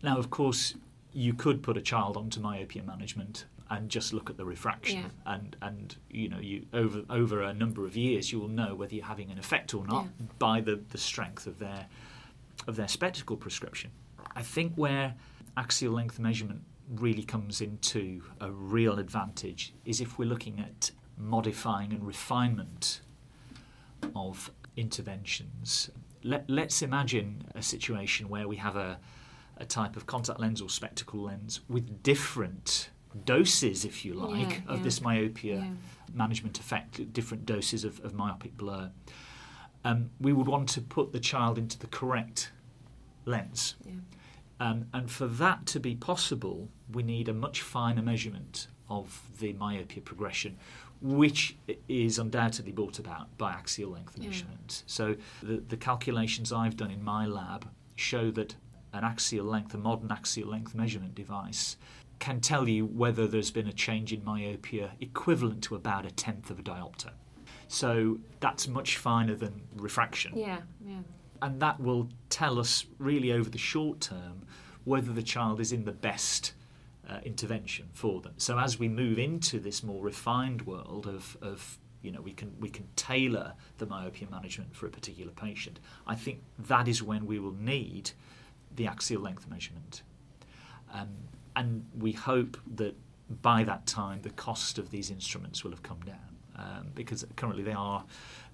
Now, 0.02 0.18
of 0.18 0.30
course, 0.30 0.74
you 1.12 1.32
could 1.34 1.62
put 1.62 1.76
a 1.76 1.80
child 1.80 2.16
onto 2.16 2.40
myopia 2.40 2.82
management 2.82 3.46
and 3.70 3.88
just 3.88 4.12
look 4.12 4.28
at 4.30 4.36
the 4.36 4.44
refraction, 4.44 5.00
Yeah. 5.00 5.34
and 5.34 5.56
and 5.62 5.96
you 6.10 6.28
know 6.28 6.38
you 6.40 6.66
over 6.72 7.04
over 7.10 7.42
a 7.42 7.54
number 7.54 7.84
of 7.86 7.96
years 7.96 8.32
you 8.32 8.38
will 8.40 8.48
know 8.48 8.74
whether 8.74 8.94
you're 8.94 9.04
having 9.04 9.30
an 9.30 9.38
effect 9.38 9.74
or 9.74 9.84
not 9.86 10.04
Yeah. 10.04 10.26
by 10.38 10.60
the 10.60 10.76
the 10.90 10.98
strength 10.98 11.46
of 11.46 11.58
their 11.58 11.88
of 12.66 12.76
their 12.76 12.88
spectacle 12.88 13.36
prescription. 13.36 13.90
I 14.34 14.42
think 14.42 14.74
where 14.76 15.14
axial 15.56 15.92
length 15.94 16.18
measurement 16.18 16.62
really 16.88 17.22
comes 17.24 17.60
into 17.60 18.22
a 18.40 18.50
real 18.50 18.98
advantage 18.98 19.72
is 19.84 20.00
if 20.00 20.18
we're 20.18 20.28
looking 20.28 20.60
at 20.60 20.90
modifying 21.18 21.92
and 21.92 22.06
refinement 22.06 23.00
of 24.14 24.50
interventions. 24.76 25.90
Let, 26.22 26.48
let's 26.48 26.82
imagine 26.82 27.44
a 27.54 27.62
situation 27.62 28.28
where 28.28 28.48
we 28.48 28.56
have 28.56 28.76
a, 28.76 28.98
a 29.58 29.64
type 29.64 29.96
of 29.96 30.06
contact 30.06 30.40
lens 30.40 30.60
or 30.60 30.68
spectacle 30.68 31.20
lens 31.22 31.60
with 31.68 32.02
different 32.02 32.90
doses, 33.24 33.84
if 33.84 34.04
you 34.04 34.14
like, 34.14 34.38
Yeah, 34.66 34.72
of 34.72 34.78
yeah. 34.78 34.84
this 34.84 35.00
myopia 35.00 35.56
Yeah. 35.56 35.70
management 36.12 36.58
effect, 36.58 37.12
different 37.12 37.46
doses 37.46 37.84
of, 37.84 38.00
of 38.04 38.12
myopic 38.14 38.56
blur. 38.56 38.90
Um, 39.84 40.10
we 40.20 40.32
would 40.32 40.48
want 40.48 40.68
to 40.70 40.80
put 40.80 41.12
the 41.12 41.20
child 41.20 41.58
into 41.58 41.78
the 41.78 41.86
correct 41.86 42.50
lens. 43.24 43.76
Um, 44.58 44.86
and 44.92 45.10
for 45.10 45.26
that 45.26 45.66
to 45.66 45.80
be 45.80 45.94
possible, 45.94 46.68
we 46.92 47.02
need 47.02 47.28
a 47.28 47.34
much 47.34 47.60
finer 47.62 48.02
measurement 48.02 48.68
of 48.88 49.20
the 49.38 49.52
myopia 49.52 50.02
progression, 50.02 50.56
which 51.00 51.56
is 51.88 52.18
undoubtedly 52.18 52.72
brought 52.72 52.98
about 52.98 53.36
by 53.38 53.52
axial 53.52 53.90
length 53.90 54.16
Yeah. 54.18 54.28
measurement. 54.28 54.82
So 54.86 55.16
the, 55.42 55.58
the 55.68 55.76
calculations 55.76 56.52
I've 56.52 56.76
done 56.76 56.90
in 56.90 57.02
my 57.02 57.26
lab 57.26 57.68
show 57.96 58.30
that 58.32 58.56
an 58.92 59.04
axial 59.04 59.44
length, 59.46 59.74
a 59.74 59.78
modern 59.78 60.10
axial 60.10 60.48
length 60.48 60.74
measurement 60.74 61.14
device, 61.14 61.76
can 62.18 62.40
tell 62.40 62.66
you 62.68 62.86
whether 62.86 63.26
there's 63.28 63.50
been 63.50 63.66
a 63.66 63.72
change 63.72 64.12
in 64.12 64.24
myopia 64.24 64.92
equivalent 65.00 65.62
to 65.64 65.74
about 65.74 66.06
a 66.06 66.10
tenth 66.10 66.50
of 66.50 66.58
a 66.58 66.62
diopter. 66.62 67.10
So 67.68 68.18
that's 68.40 68.66
much 68.68 68.96
finer 68.96 69.34
than 69.34 69.62
refraction 69.76 70.32
Yeah, 70.36 70.60
yeah. 70.86 71.00
and 71.42 71.60
that 71.60 71.78
will 71.80 72.08
tell 72.30 72.58
us 72.58 72.86
really 72.98 73.32
over 73.32 73.50
the 73.50 73.58
short 73.58 74.00
term 74.00 74.46
whether 74.84 75.12
the 75.12 75.22
child 75.22 75.60
is 75.60 75.72
in 75.72 75.84
the 75.84 75.92
best 75.92 76.54
uh, 77.08 77.18
intervention 77.24 77.88
for 77.92 78.20
them. 78.20 78.34
So 78.36 78.58
as 78.58 78.78
we 78.78 78.88
move 78.88 79.18
into 79.18 79.60
this 79.60 79.82
more 79.82 80.02
refined 80.02 80.62
world 80.62 81.06
of, 81.06 81.36
of 81.40 81.78
you 82.02 82.10
know 82.10 82.20
we 82.20 82.32
can 82.32 82.54
we 82.60 82.68
can 82.68 82.86
tailor 82.96 83.54
the 83.78 83.86
myopia 83.86 84.28
management 84.30 84.74
for 84.74 84.86
a 84.86 84.90
particular 84.90 85.32
patient. 85.32 85.80
I 86.06 86.14
think 86.14 86.42
that 86.58 86.88
is 86.88 87.02
when 87.02 87.26
we 87.26 87.38
will 87.38 87.54
need 87.54 88.10
the 88.74 88.86
axial 88.86 89.22
length 89.22 89.48
measurement, 89.48 90.02
um, 90.92 91.08
and 91.54 91.84
we 91.98 92.12
hope 92.12 92.58
that 92.76 92.94
by 93.42 93.64
that 93.64 93.86
time 93.86 94.22
the 94.22 94.30
cost 94.30 94.78
of 94.78 94.90
these 94.90 95.10
instruments 95.10 95.64
will 95.64 95.72
have 95.72 95.82
come 95.82 96.00
down 96.00 96.36
um, 96.56 96.88
because 96.94 97.24
currently 97.36 97.62
they 97.62 97.72
are 97.72 98.04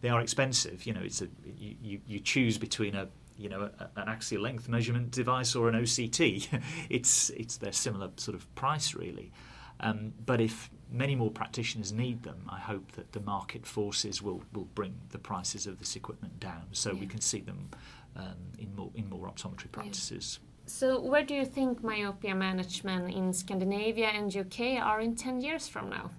they 0.01 0.09
are 0.09 0.21
expensive. 0.21 0.87
You 0.87 0.95
know, 0.95 1.03
it's 1.03 1.23
a 1.23 1.29
you, 1.57 1.77
you, 1.83 2.01
you 2.07 2.21
choose 2.21 2.59
between 2.59 2.95
a 2.95 3.09
you 3.39 3.49
know 3.49 3.71
a, 3.79 4.01
an 4.01 4.09
axial 4.09 4.43
length 4.43 4.69
measurement 4.69 5.11
device 5.11 5.55
or 5.55 5.69
an 5.69 5.75
OCT. 5.75 6.63
it's 6.91 7.31
it's 7.31 7.57
their 7.57 7.73
similar 7.73 8.11
sort 8.17 8.35
of 8.35 8.53
price 8.55 8.95
really. 8.95 9.33
Um, 9.81 10.13
but 10.25 10.41
if 10.41 10.71
many 10.91 11.15
more 11.15 11.31
practitioners 11.31 11.93
need 11.93 12.23
them, 12.23 12.49
I 12.49 12.61
hope 12.61 12.93
that 12.93 13.13
the 13.13 13.21
market 13.21 13.67
forces 13.67 14.23
will, 14.23 14.43
will 14.53 14.69
bring 14.77 14.95
the 15.11 15.19
prices 15.19 15.67
of 15.67 15.79
this 15.79 15.97
equipment 15.97 16.39
down 16.39 16.67
so 16.71 16.95
we 16.95 17.07
can 17.07 17.21
see 17.21 17.41
them 17.41 17.69
um, 18.15 18.37
in 18.59 18.75
more 18.77 18.91
in 18.95 19.09
more 19.09 19.29
optometry 19.29 19.71
practices. 19.73 20.39
So, 20.67 21.01
where 21.01 21.25
do 21.25 21.35
you 21.35 21.45
think 21.45 21.83
myopia 21.83 22.35
management 22.35 23.13
in 23.13 23.33
Scandinavia 23.33 24.09
and 24.09 24.35
UK 24.35 24.81
are 24.81 25.01
in 25.01 25.17
10 25.17 25.41
years 25.41 25.67
from 25.67 25.91
now? 25.91 26.11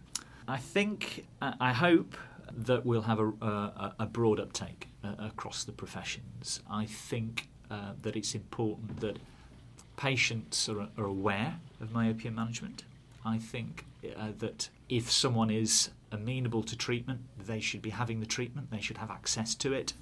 I 0.48 0.58
think, 0.58 1.26
I 1.42 1.72
hope 1.72 2.18
that 2.52 2.86
we'll 2.86 3.04
have 3.04 3.20
a, 3.20 3.28
a, 3.30 3.96
a 4.00 4.06
broad 4.06 4.42
uptake 4.42 4.90
uh, 5.04 5.16
across 5.20 5.64
the 5.64 5.72
professions. 5.72 6.62
I 6.70 6.86
think 6.86 7.48
uh, 7.70 7.94
that 8.02 8.16
it's 8.16 8.36
important 8.36 9.00
that 9.02 9.18
patients 9.98 10.70
are, 10.70 10.88
are 10.98 11.06
aware 11.06 11.60
of 11.82 11.92
myopia 11.92 12.32
management. 12.32 12.84
I 13.26 13.38
think 13.38 13.86
uh, 14.18 14.30
that 14.40 14.70
if 14.90 15.12
someone 15.12 15.50
is 15.50 15.90
amenable 16.12 16.64
to 16.64 16.78
treatment, 16.78 17.22
they 17.38 17.60
should 17.60 17.82
be 17.82 17.90
having 17.90 18.20
the 18.20 18.26
treatment, 18.26 18.70
they 18.72 18.82
should 18.82 18.98
have 18.98 19.10
access 19.10 19.56
to 19.56 19.74
it. 19.74 19.94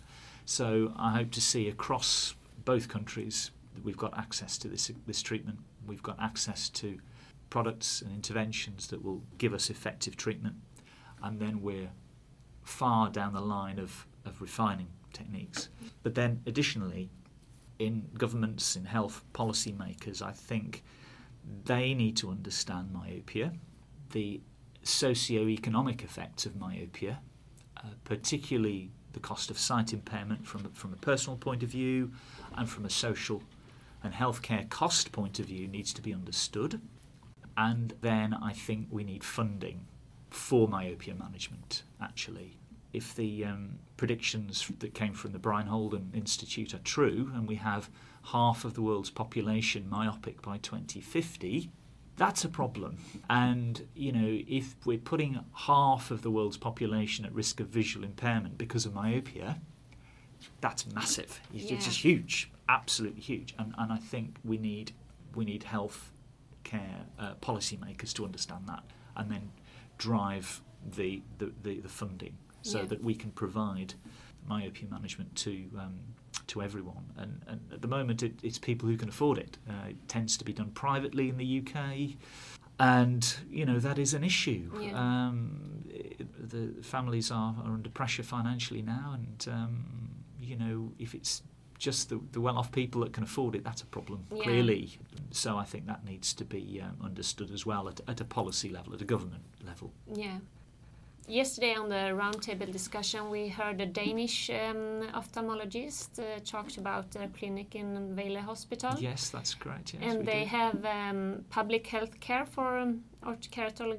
So 0.45 0.93
I 0.97 1.11
hope 1.11 1.31
to 1.31 1.41
see 1.41 1.69
across 1.69 2.35
both 2.65 2.87
countries 2.87 3.51
that 3.73 3.83
we've 3.83 3.97
got 3.97 4.17
access 4.17 4.57
to 4.59 4.67
this, 4.67 4.91
this 5.07 5.21
treatment, 5.21 5.59
we've 5.87 6.03
got 6.03 6.19
access 6.19 6.69
to 6.69 6.99
products 7.49 8.01
and 8.01 8.11
interventions 8.11 8.87
that 8.87 9.03
will 9.03 9.21
give 9.37 9.53
us 9.53 9.69
effective 9.69 10.17
treatment, 10.17 10.55
and 11.21 11.39
then 11.39 11.61
we're 11.61 11.91
far 12.63 13.09
down 13.09 13.33
the 13.33 13.41
line 13.41 13.79
of, 13.79 14.05
of 14.25 14.41
refining 14.41 14.88
techniques. 15.13 15.69
But 16.03 16.15
then, 16.15 16.41
additionally, 16.45 17.10
in 17.79 18.07
governments, 18.17 18.75
in 18.75 18.86
health 18.86 19.23
policy 19.34 19.71
makers, 19.71 20.21
I 20.21 20.31
think 20.31 20.84
they 21.65 21.93
need 21.93 22.17
to 22.17 22.29
understand 22.29 22.91
myopia, 22.91 23.53
the 24.12 24.41
socio-economic 24.84 26.03
effects 26.03 26.45
of 26.45 26.55
myopia, 26.55 27.19
uh, 27.77 27.89
particularly 28.03 28.91
the 29.13 29.19
cost 29.19 29.49
of 29.49 29.57
sight 29.57 29.93
impairment 29.93 30.45
from, 30.45 30.63
from 30.71 30.93
a 30.93 30.97
personal 30.97 31.38
point 31.38 31.63
of 31.63 31.69
view 31.69 32.12
and 32.55 32.69
from 32.69 32.86
a 32.86 32.89
social 32.89 33.43
and 34.03 34.13
healthcare 34.13 34.67
cost 34.69 35.12
point 35.12 35.39
of 35.39 35.45
view 35.45 35.67
needs 35.67 35.93
to 35.93 36.01
be 36.01 36.13
understood. 36.13 36.79
And 37.57 37.93
then 38.01 38.34
I 38.34 38.53
think 38.53 38.88
we 38.89 39.03
need 39.03 39.23
funding 39.23 39.86
for 40.29 40.67
myopia 40.67 41.13
management, 41.13 41.84
actually. 42.01 42.61
If 42.93 43.15
the 43.15 43.45
um, 43.45 43.80
predictions 43.97 44.69
that 44.80 44.93
came 44.93 45.13
from 45.13 45.32
the 45.32 45.39
Brian 45.39 45.67
Holden 45.67 46.12
Institute 46.13 46.73
are 46.73 46.80
true, 46.80 47.32
and 47.34 47.47
we 47.47 47.56
have 47.56 47.89
half 48.25 48.65
of 48.65 48.73
the 48.73 48.82
world's 48.82 49.10
population 49.10 49.88
myopic 49.89 50.41
by 50.41 50.58
2050, 50.58 51.69
that's 52.17 52.43
a 52.43 52.49
problem. 52.49 52.97
And, 53.30 53.88
you 53.95 54.12
know, 54.12 54.39
if 54.47 54.75
we're 54.86 54.97
putting 54.97 55.39
half 55.54 56.12
of 56.12 56.21
the 56.21 56.30
world's 56.30 56.58
population 56.58 57.25
at 57.25 57.34
risk 57.34 57.60
of 57.60 57.67
visual 57.67 58.06
impairment 58.06 58.58
because 58.58 58.86
of 58.86 58.93
myopia, 58.93 59.60
that's 60.60 60.86
massive. 60.93 61.39
It's 61.54 61.71
Yeah. 61.71 61.77
just 61.80 61.99
huge, 62.04 62.51
absolutely 62.67 63.21
huge. 63.21 63.56
And, 63.58 63.73
and 63.77 63.91
I 63.91 63.97
think 63.97 64.38
we 64.43 64.58
need, 64.58 64.91
we 65.36 65.45
need 65.45 65.63
health 65.63 66.12
care 66.63 67.06
uh, 67.17 67.36
policymakers 67.36 68.13
to 68.13 68.25
understand 68.25 68.67
that 68.67 68.84
and 69.15 69.32
then 69.32 69.51
drive 69.97 70.62
the, 70.95 71.21
the, 71.38 71.51
the, 71.63 71.80
the 71.80 71.89
funding 71.89 72.38
so 72.62 72.80
Yeah. 72.80 72.86
that 72.86 73.04
we 73.04 73.13
can 73.15 73.32
provide 73.32 73.93
myopia 74.47 74.88
management 74.89 75.36
to 75.36 75.69
um, 75.78 76.00
to 76.47 76.62
everyone. 76.62 77.06
And, 77.17 77.41
and 77.47 77.60
at 77.71 77.82
the 77.82 77.88
moment, 77.88 78.24
it, 78.24 78.34
it's 78.43 78.58
people 78.58 78.88
who 78.89 78.97
can 78.97 79.10
afford 79.10 79.38
it. 79.38 79.58
Uh, 79.69 79.89
it 79.89 80.08
tends 80.08 80.38
to 80.38 80.43
be 80.45 80.54
done 80.54 80.71
privately 80.71 81.30
in 81.30 81.38
the 81.38 81.60
UK, 81.65 82.15
and 82.80 83.36
you 83.50 83.65
know 83.65 83.80
that 83.80 83.97
is 84.00 84.13
an 84.13 84.24
issue. 84.24 84.69
Yeah. 84.80 84.93
Um, 84.97 85.84
it- 85.89 86.17
the 86.50 86.84
families 86.84 87.32
are, 87.32 87.56
are 87.63 87.71
under 87.74 87.89
pressure 87.89 88.24
financially 88.24 88.82
now, 88.82 89.13
and 89.13 89.47
um, 89.54 89.86
you 90.41 90.56
know 90.58 90.91
if 91.00 91.13
it's 91.15 91.43
just 91.78 92.10
the, 92.10 92.19
the 92.34 92.39
well-off 92.41 92.71
people 92.71 93.02
that 93.02 93.12
can 93.13 93.24
afford 93.24 93.56
it, 93.56 93.63
that's 93.63 93.82
a 93.82 93.86
problem 93.88 94.24
Yeah. 94.32 94.43
clearly. 94.43 94.97
So 95.32 95.58
I 95.58 95.63
think 95.63 95.88
that 95.88 96.04
needs 96.06 96.34
to 96.36 96.45
be 96.45 96.80
um, 96.84 96.95
understood 97.04 97.50
as 97.52 97.65
well 97.65 97.88
at, 97.89 98.02
at 98.08 98.21
a 98.21 98.26
policy 98.26 98.69
level, 98.69 98.93
at 98.93 99.02
a 99.02 99.06
government 99.06 99.41
level. 99.65 99.91
Yeah. 100.13 100.38
Yesterday 101.27 101.75
on 101.75 101.88
the 101.88 102.12
roundtable 102.13 102.69
discussion, 102.71 103.29
we 103.29 103.47
heard 103.47 103.79
a 103.79 103.86
Danish 103.86 104.49
um, 104.49 105.07
ophthalmologist 105.13 106.19
uh, 106.19 106.39
talked 106.43 106.77
about 106.77 107.12
their 107.12 107.27
clinic 107.29 107.75
in 107.75 108.15
Vejle 108.15 108.41
Hospital. 108.41 108.95
Yes, 108.99 109.29
that's 109.29 109.53
correct. 109.53 109.93
Yes, 109.93 110.03
and 110.03 110.25
they 110.25 110.41
do. 110.43 110.49
have 110.49 110.86
um, 110.86 111.45
public 111.49 111.88
health 111.88 112.19
care 112.19 112.45
for 112.45 112.77
um, 112.79 113.03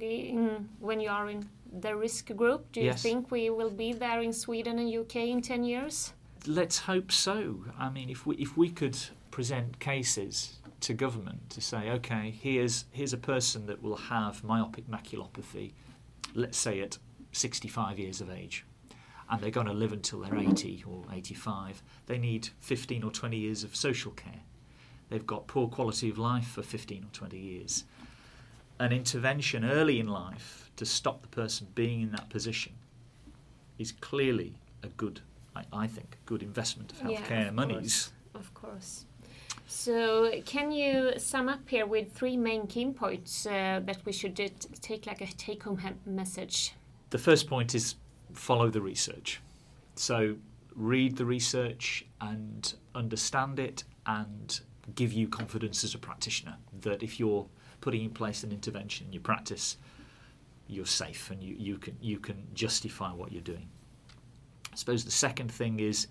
in, 0.00 0.68
when 0.80 1.00
you 1.00 1.08
are 1.08 1.30
in 1.30 1.48
the 1.80 1.96
risk 1.96 2.34
group. 2.36 2.70
Do 2.72 2.80
you 2.80 2.86
Yes. 2.86 3.02
think 3.02 3.30
we 3.30 3.48
will 3.48 3.70
be 3.70 3.92
there 3.94 4.20
in 4.20 4.32
Sweden 4.32 4.78
and 4.78 4.92
UK 4.94 5.16
in 5.16 5.40
10 5.40 5.64
years? 5.64 6.12
let's 6.46 6.78
hope 6.80 7.12
so. 7.12 7.64
I 7.78 7.88
mean, 7.88 8.10
if 8.10 8.26
we 8.26 8.34
if 8.36 8.56
we 8.56 8.68
could 8.68 8.98
present 9.30 9.78
cases 9.78 10.58
to 10.80 10.92
government 10.92 11.50
to 11.50 11.60
say, 11.60 11.88
okay, 11.90 12.30
here's 12.42 12.84
here's 12.90 13.12
a 13.12 13.16
person 13.18 13.66
that 13.66 13.80
will 13.80 13.96
have 13.96 14.42
myopic 14.42 14.88
maculopathy, 14.88 15.72
let's 16.34 16.58
say 16.58 16.80
at 16.80 16.98
65 17.32 17.98
years 17.98 18.20
of 18.20 18.30
age, 18.30 18.64
and 19.30 19.40
they're 19.40 19.50
going 19.50 19.66
to 19.66 19.72
live 19.72 19.92
until 19.92 20.20
they're 20.20 20.36
80 20.36 20.84
or 20.86 21.04
85. 21.12 21.82
They 22.06 22.18
need 22.18 22.50
15 22.60 23.02
or 23.02 23.10
20 23.10 23.36
years 23.36 23.64
of 23.64 23.74
social 23.74 24.12
care. 24.12 24.40
They've 25.08 25.26
got 25.26 25.46
poor 25.46 25.68
quality 25.68 26.08
of 26.08 26.18
life 26.18 26.48
for 26.48 26.62
15 26.62 27.04
or 27.04 27.12
20 27.12 27.38
years. 27.38 27.84
An 28.78 28.92
intervention 28.92 29.64
early 29.64 30.00
in 30.00 30.08
life 30.08 30.70
to 30.76 30.86
stop 30.86 31.22
the 31.22 31.28
person 31.28 31.66
being 31.74 32.00
in 32.00 32.12
that 32.12 32.30
position 32.30 32.72
is 33.78 33.92
clearly 33.92 34.54
a 34.82 34.88
good, 34.88 35.20
I, 35.54 35.64
I 35.72 35.86
think, 35.86 36.16
good 36.26 36.42
investment 36.42 36.92
of 36.92 37.10
Yeah, 37.10 37.20
healthcare 37.20 37.48
of 37.48 37.54
monies. 37.54 38.12
Of 38.34 38.52
course. 38.54 39.04
So, 39.66 40.30
can 40.44 40.72
you 40.72 41.12
sum 41.18 41.48
up 41.48 41.68
here 41.68 41.86
with 41.86 42.12
three 42.12 42.36
main 42.36 42.66
key 42.66 42.90
points 42.90 43.46
uh, 43.46 43.80
that 43.84 44.04
we 44.04 44.12
should 44.12 44.38
uh, 44.40 44.48
take 44.80 45.06
like 45.06 45.20
a 45.20 45.26
take 45.26 45.62
home 45.62 45.80
message? 46.04 46.74
The 47.12 47.18
first 47.18 47.46
point 47.46 47.74
is 47.74 47.96
follow 48.32 48.70
the 48.70 48.80
research. 48.80 49.42
So 49.96 50.36
read 50.74 51.18
the 51.18 51.26
research 51.26 52.06
and 52.22 52.72
understand 52.94 53.58
it 53.58 53.84
and 54.06 54.58
give 54.94 55.12
you 55.12 55.28
confidence 55.28 55.84
as 55.84 55.94
a 55.94 55.98
practitioner 55.98 56.56
that 56.80 57.02
if 57.02 57.20
you're 57.20 57.46
putting 57.82 58.02
in 58.02 58.10
place 58.12 58.44
an 58.44 58.50
intervention 58.50 59.08
in 59.08 59.12
your 59.12 59.20
practice, 59.20 59.76
you're 60.68 60.86
safe 60.86 61.30
and 61.30 61.42
you, 61.42 61.54
you 61.58 61.76
can 61.76 61.98
you 62.00 62.18
can 62.18 62.46
justify 62.54 63.12
what 63.12 63.30
you're 63.30 63.42
doing. 63.42 63.68
I 64.72 64.76
suppose 64.76 65.04
the 65.04 65.10
second 65.10 65.52
thing 65.52 65.80
is 65.80 66.06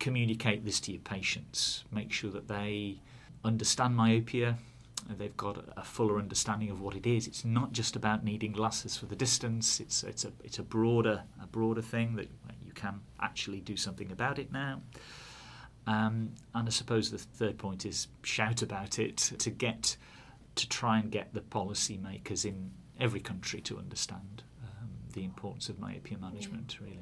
communicate 0.00 0.64
this 0.64 0.80
to 0.80 0.90
your 0.90 1.02
patients. 1.02 1.84
Make 1.92 2.10
sure 2.10 2.32
that 2.32 2.48
they 2.48 3.00
understand 3.44 3.94
myopia. 3.94 4.58
And 5.08 5.18
They've 5.18 5.36
got 5.36 5.64
a- 5.76 5.84
fuller 5.84 6.18
understanding 6.18 6.70
of 6.70 6.80
what 6.80 6.94
it 6.96 7.06
is. 7.06 7.26
It's 7.26 7.44
not 7.44 7.72
just 7.72 7.96
about 7.96 8.24
needing 8.24 8.52
glasses 8.52 8.96
for 8.96 9.06
the 9.06 9.16
distance. 9.16 9.80
It's 9.80 10.02
it's 10.04 10.24
a 10.24 10.32
it's 10.44 10.58
a 10.58 10.62
broader 10.62 11.22
a 11.42 11.46
broader 11.46 11.82
thing 11.82 12.16
that 12.16 12.28
you 12.64 12.72
can 12.72 13.00
actually 13.20 13.60
do 13.60 13.76
something 13.76 14.10
about 14.12 14.38
it 14.38 14.52
now. 14.52 14.82
Um, 15.86 16.34
and 16.54 16.68
I 16.68 16.70
suppose 16.70 17.10
the 17.10 17.18
third 17.18 17.58
point 17.58 17.84
is 17.86 18.08
shout 18.22 18.62
about 18.62 18.98
it 18.98 19.16
to 19.16 19.50
get 19.50 19.96
to 20.56 20.68
try 20.68 20.98
and 20.98 21.10
get 21.10 21.32
the 21.32 21.40
policymakers 21.40 22.44
in 22.44 22.70
every 22.98 23.20
country 23.20 23.60
to 23.62 23.78
understand 23.78 24.42
um, 24.62 24.90
the 25.12 25.24
importance 25.24 25.68
of 25.68 25.78
myopia 25.78 26.18
management. 26.18 26.78
Really. 26.80 26.98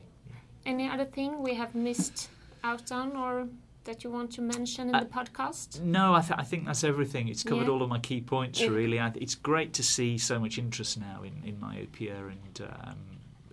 Any 0.65 0.89
other 0.89 1.05
thing 1.05 1.43
we 1.43 1.55
have 1.55 1.75
missed 1.75 2.29
out 2.63 2.93
on 2.93 3.17
or 3.17 3.49
that 3.89 4.05
you 4.05 4.11
want 4.11 4.31
to 4.33 4.43
mention 4.43 4.91
in 4.91 4.95
Uh, 4.95 5.01
the 5.01 5.07
podcast? 5.07 5.81
No, 5.81 6.15
I, 6.15 6.21
th- 6.21 6.39
I 6.39 6.45
think 6.45 6.67
that's 6.67 6.85
everything. 6.85 7.29
It's 7.29 7.43
covered 7.43 7.67
Yeah. 7.67 7.73
all 7.73 7.83
of 7.83 7.89
my 7.89 7.99
key 7.99 8.21
points, 8.21 8.61
Yeah. 8.61 8.69
really. 8.69 9.01
I, 9.01 9.09
it's 9.15 9.35
great 9.35 9.73
to 9.75 9.83
see 9.83 10.19
so 10.19 10.39
much 10.39 10.59
interest 10.59 11.01
now 11.01 11.23
in, 11.23 11.35
in 11.43 11.59
myopia, 11.59 12.17
and 12.27 12.61
um, 12.71 12.99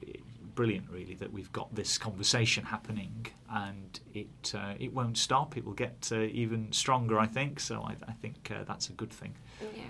it- 0.01 0.19
brilliant, 0.55 0.89
really, 0.89 1.15
that 1.15 1.31
we've 1.31 1.51
got 1.53 1.73
this 1.73 1.97
conversation 1.97 2.65
happening, 2.65 3.27
and 3.49 3.99
it 4.13 4.53
uh, 4.53 4.73
it 4.85 4.91
won't 4.93 5.17
stop. 5.17 5.55
It 5.57 5.63
will 5.65 5.73
get 5.85 6.09
uh, 6.11 6.19
even 6.43 6.71
stronger, 6.73 7.17
I 7.17 7.27
think. 7.27 7.59
So 7.61 7.81
I, 7.81 7.93
I 8.07 8.13
think 8.21 8.51
uh, 8.51 8.63
that's 8.65 8.89
a 8.89 8.93
good 8.93 9.11
thing. 9.11 9.33
Yeah. 9.61 9.83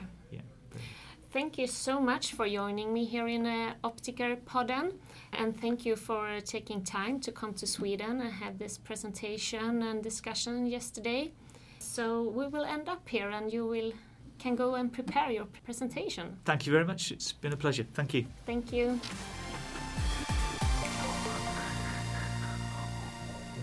Thank 1.36 1.58
you 1.58 1.68
so 1.68 2.00
much 2.00 2.32
for 2.32 2.48
joining 2.48 2.94
me 2.94 3.04
here 3.04 3.28
in 3.28 3.46
uh, 3.46 3.74
Optiker 3.84 4.38
Podden. 4.46 4.94
And 5.34 5.54
thank 5.60 5.86
you 5.86 5.98
for 5.98 6.30
uh, 6.30 6.40
taking 6.40 6.82
time 6.82 7.20
to 7.20 7.32
come 7.34 7.54
to 7.56 7.68
Sweden 7.68 8.22
and 8.22 8.32
have 8.32 8.58
this 8.58 8.78
presentation 8.78 9.84
and 9.84 10.02
discussion 10.02 10.66
yesterday. 10.66 11.34
So 11.80 12.22
we 12.22 12.48
will 12.48 12.64
end 12.64 12.88
up 12.88 13.10
here 13.10 13.32
and 13.32 13.52
you 13.52 13.68
will 13.68 13.92
can 14.40 14.56
go 14.56 14.76
and 14.76 14.94
prepare 14.94 15.30
your 15.30 15.48
presentation. 15.66 16.38
Thank 16.46 16.68
you 16.68 16.72
very 16.72 16.86
much. 16.86 17.12
It's 17.12 17.34
been 17.34 17.52
a 17.52 17.58
pleasure. 17.58 17.86
Thank 17.94 18.14
you. 18.14 18.26
Thank 18.46 18.72
you. 18.74 19.00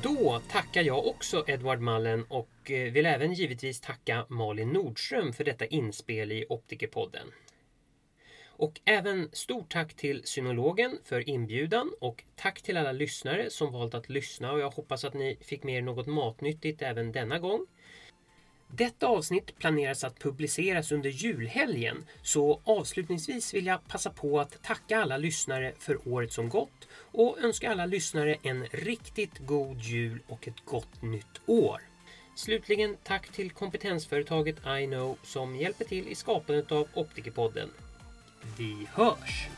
Då 0.02 0.40
tackar 0.48 0.82
jag 0.82 1.06
också 1.06 1.44
Edvard 1.46 1.80
Mallen 1.80 2.24
och 2.28 2.70
eh, 2.70 2.92
vill 2.92 3.06
även 3.06 3.32
givetvis 3.32 3.80
tacka 3.80 4.26
Malin 4.28 4.72
Nordström 4.72 5.32
för 5.32 5.44
detta 5.44 5.66
inspel 5.66 6.32
i 6.32 6.44
Optikerpodden. 6.48 7.26
Och 8.62 8.80
även 8.84 9.28
stort 9.32 9.72
tack 9.72 9.94
till 9.94 10.22
Synologen 10.24 10.98
för 11.04 11.28
inbjudan 11.28 11.92
och 12.00 12.24
tack 12.36 12.62
till 12.62 12.76
alla 12.76 12.92
lyssnare 12.92 13.50
som 13.50 13.72
valt 13.72 13.94
att 13.94 14.08
lyssna 14.08 14.52
och 14.52 14.60
jag 14.60 14.70
hoppas 14.70 15.04
att 15.04 15.14
ni 15.14 15.38
fick 15.40 15.62
med 15.62 15.76
er 15.76 15.82
något 15.82 16.06
matnyttigt 16.06 16.82
även 16.82 17.12
denna 17.12 17.38
gång. 17.38 17.66
Detta 18.68 19.06
avsnitt 19.06 19.58
planeras 19.58 20.04
att 20.04 20.18
publiceras 20.18 20.92
under 20.92 21.10
julhelgen 21.10 22.04
så 22.22 22.60
avslutningsvis 22.64 23.54
vill 23.54 23.66
jag 23.66 23.88
passa 23.88 24.10
på 24.10 24.40
att 24.40 24.62
tacka 24.62 24.98
alla 24.98 25.16
lyssnare 25.16 25.72
för 25.78 26.08
året 26.08 26.32
som 26.32 26.48
gått 26.48 26.88
och 26.94 27.38
önska 27.44 27.70
alla 27.70 27.86
lyssnare 27.86 28.36
en 28.42 28.64
riktigt 28.64 29.38
god 29.38 29.80
jul 29.80 30.18
och 30.26 30.48
ett 30.48 30.64
gott 30.64 31.02
nytt 31.02 31.40
år. 31.46 31.80
Slutligen 32.34 32.96
tack 33.02 33.28
till 33.28 33.50
kompetensföretaget 33.50 34.56
iKnow 34.66 35.18
som 35.22 35.56
hjälper 35.56 35.84
till 35.84 36.08
i 36.08 36.14
skapandet 36.14 36.72
av 36.72 36.88
Optikerpodden. 36.94 37.70
Vi 38.56 38.86
hörs! 38.94 39.48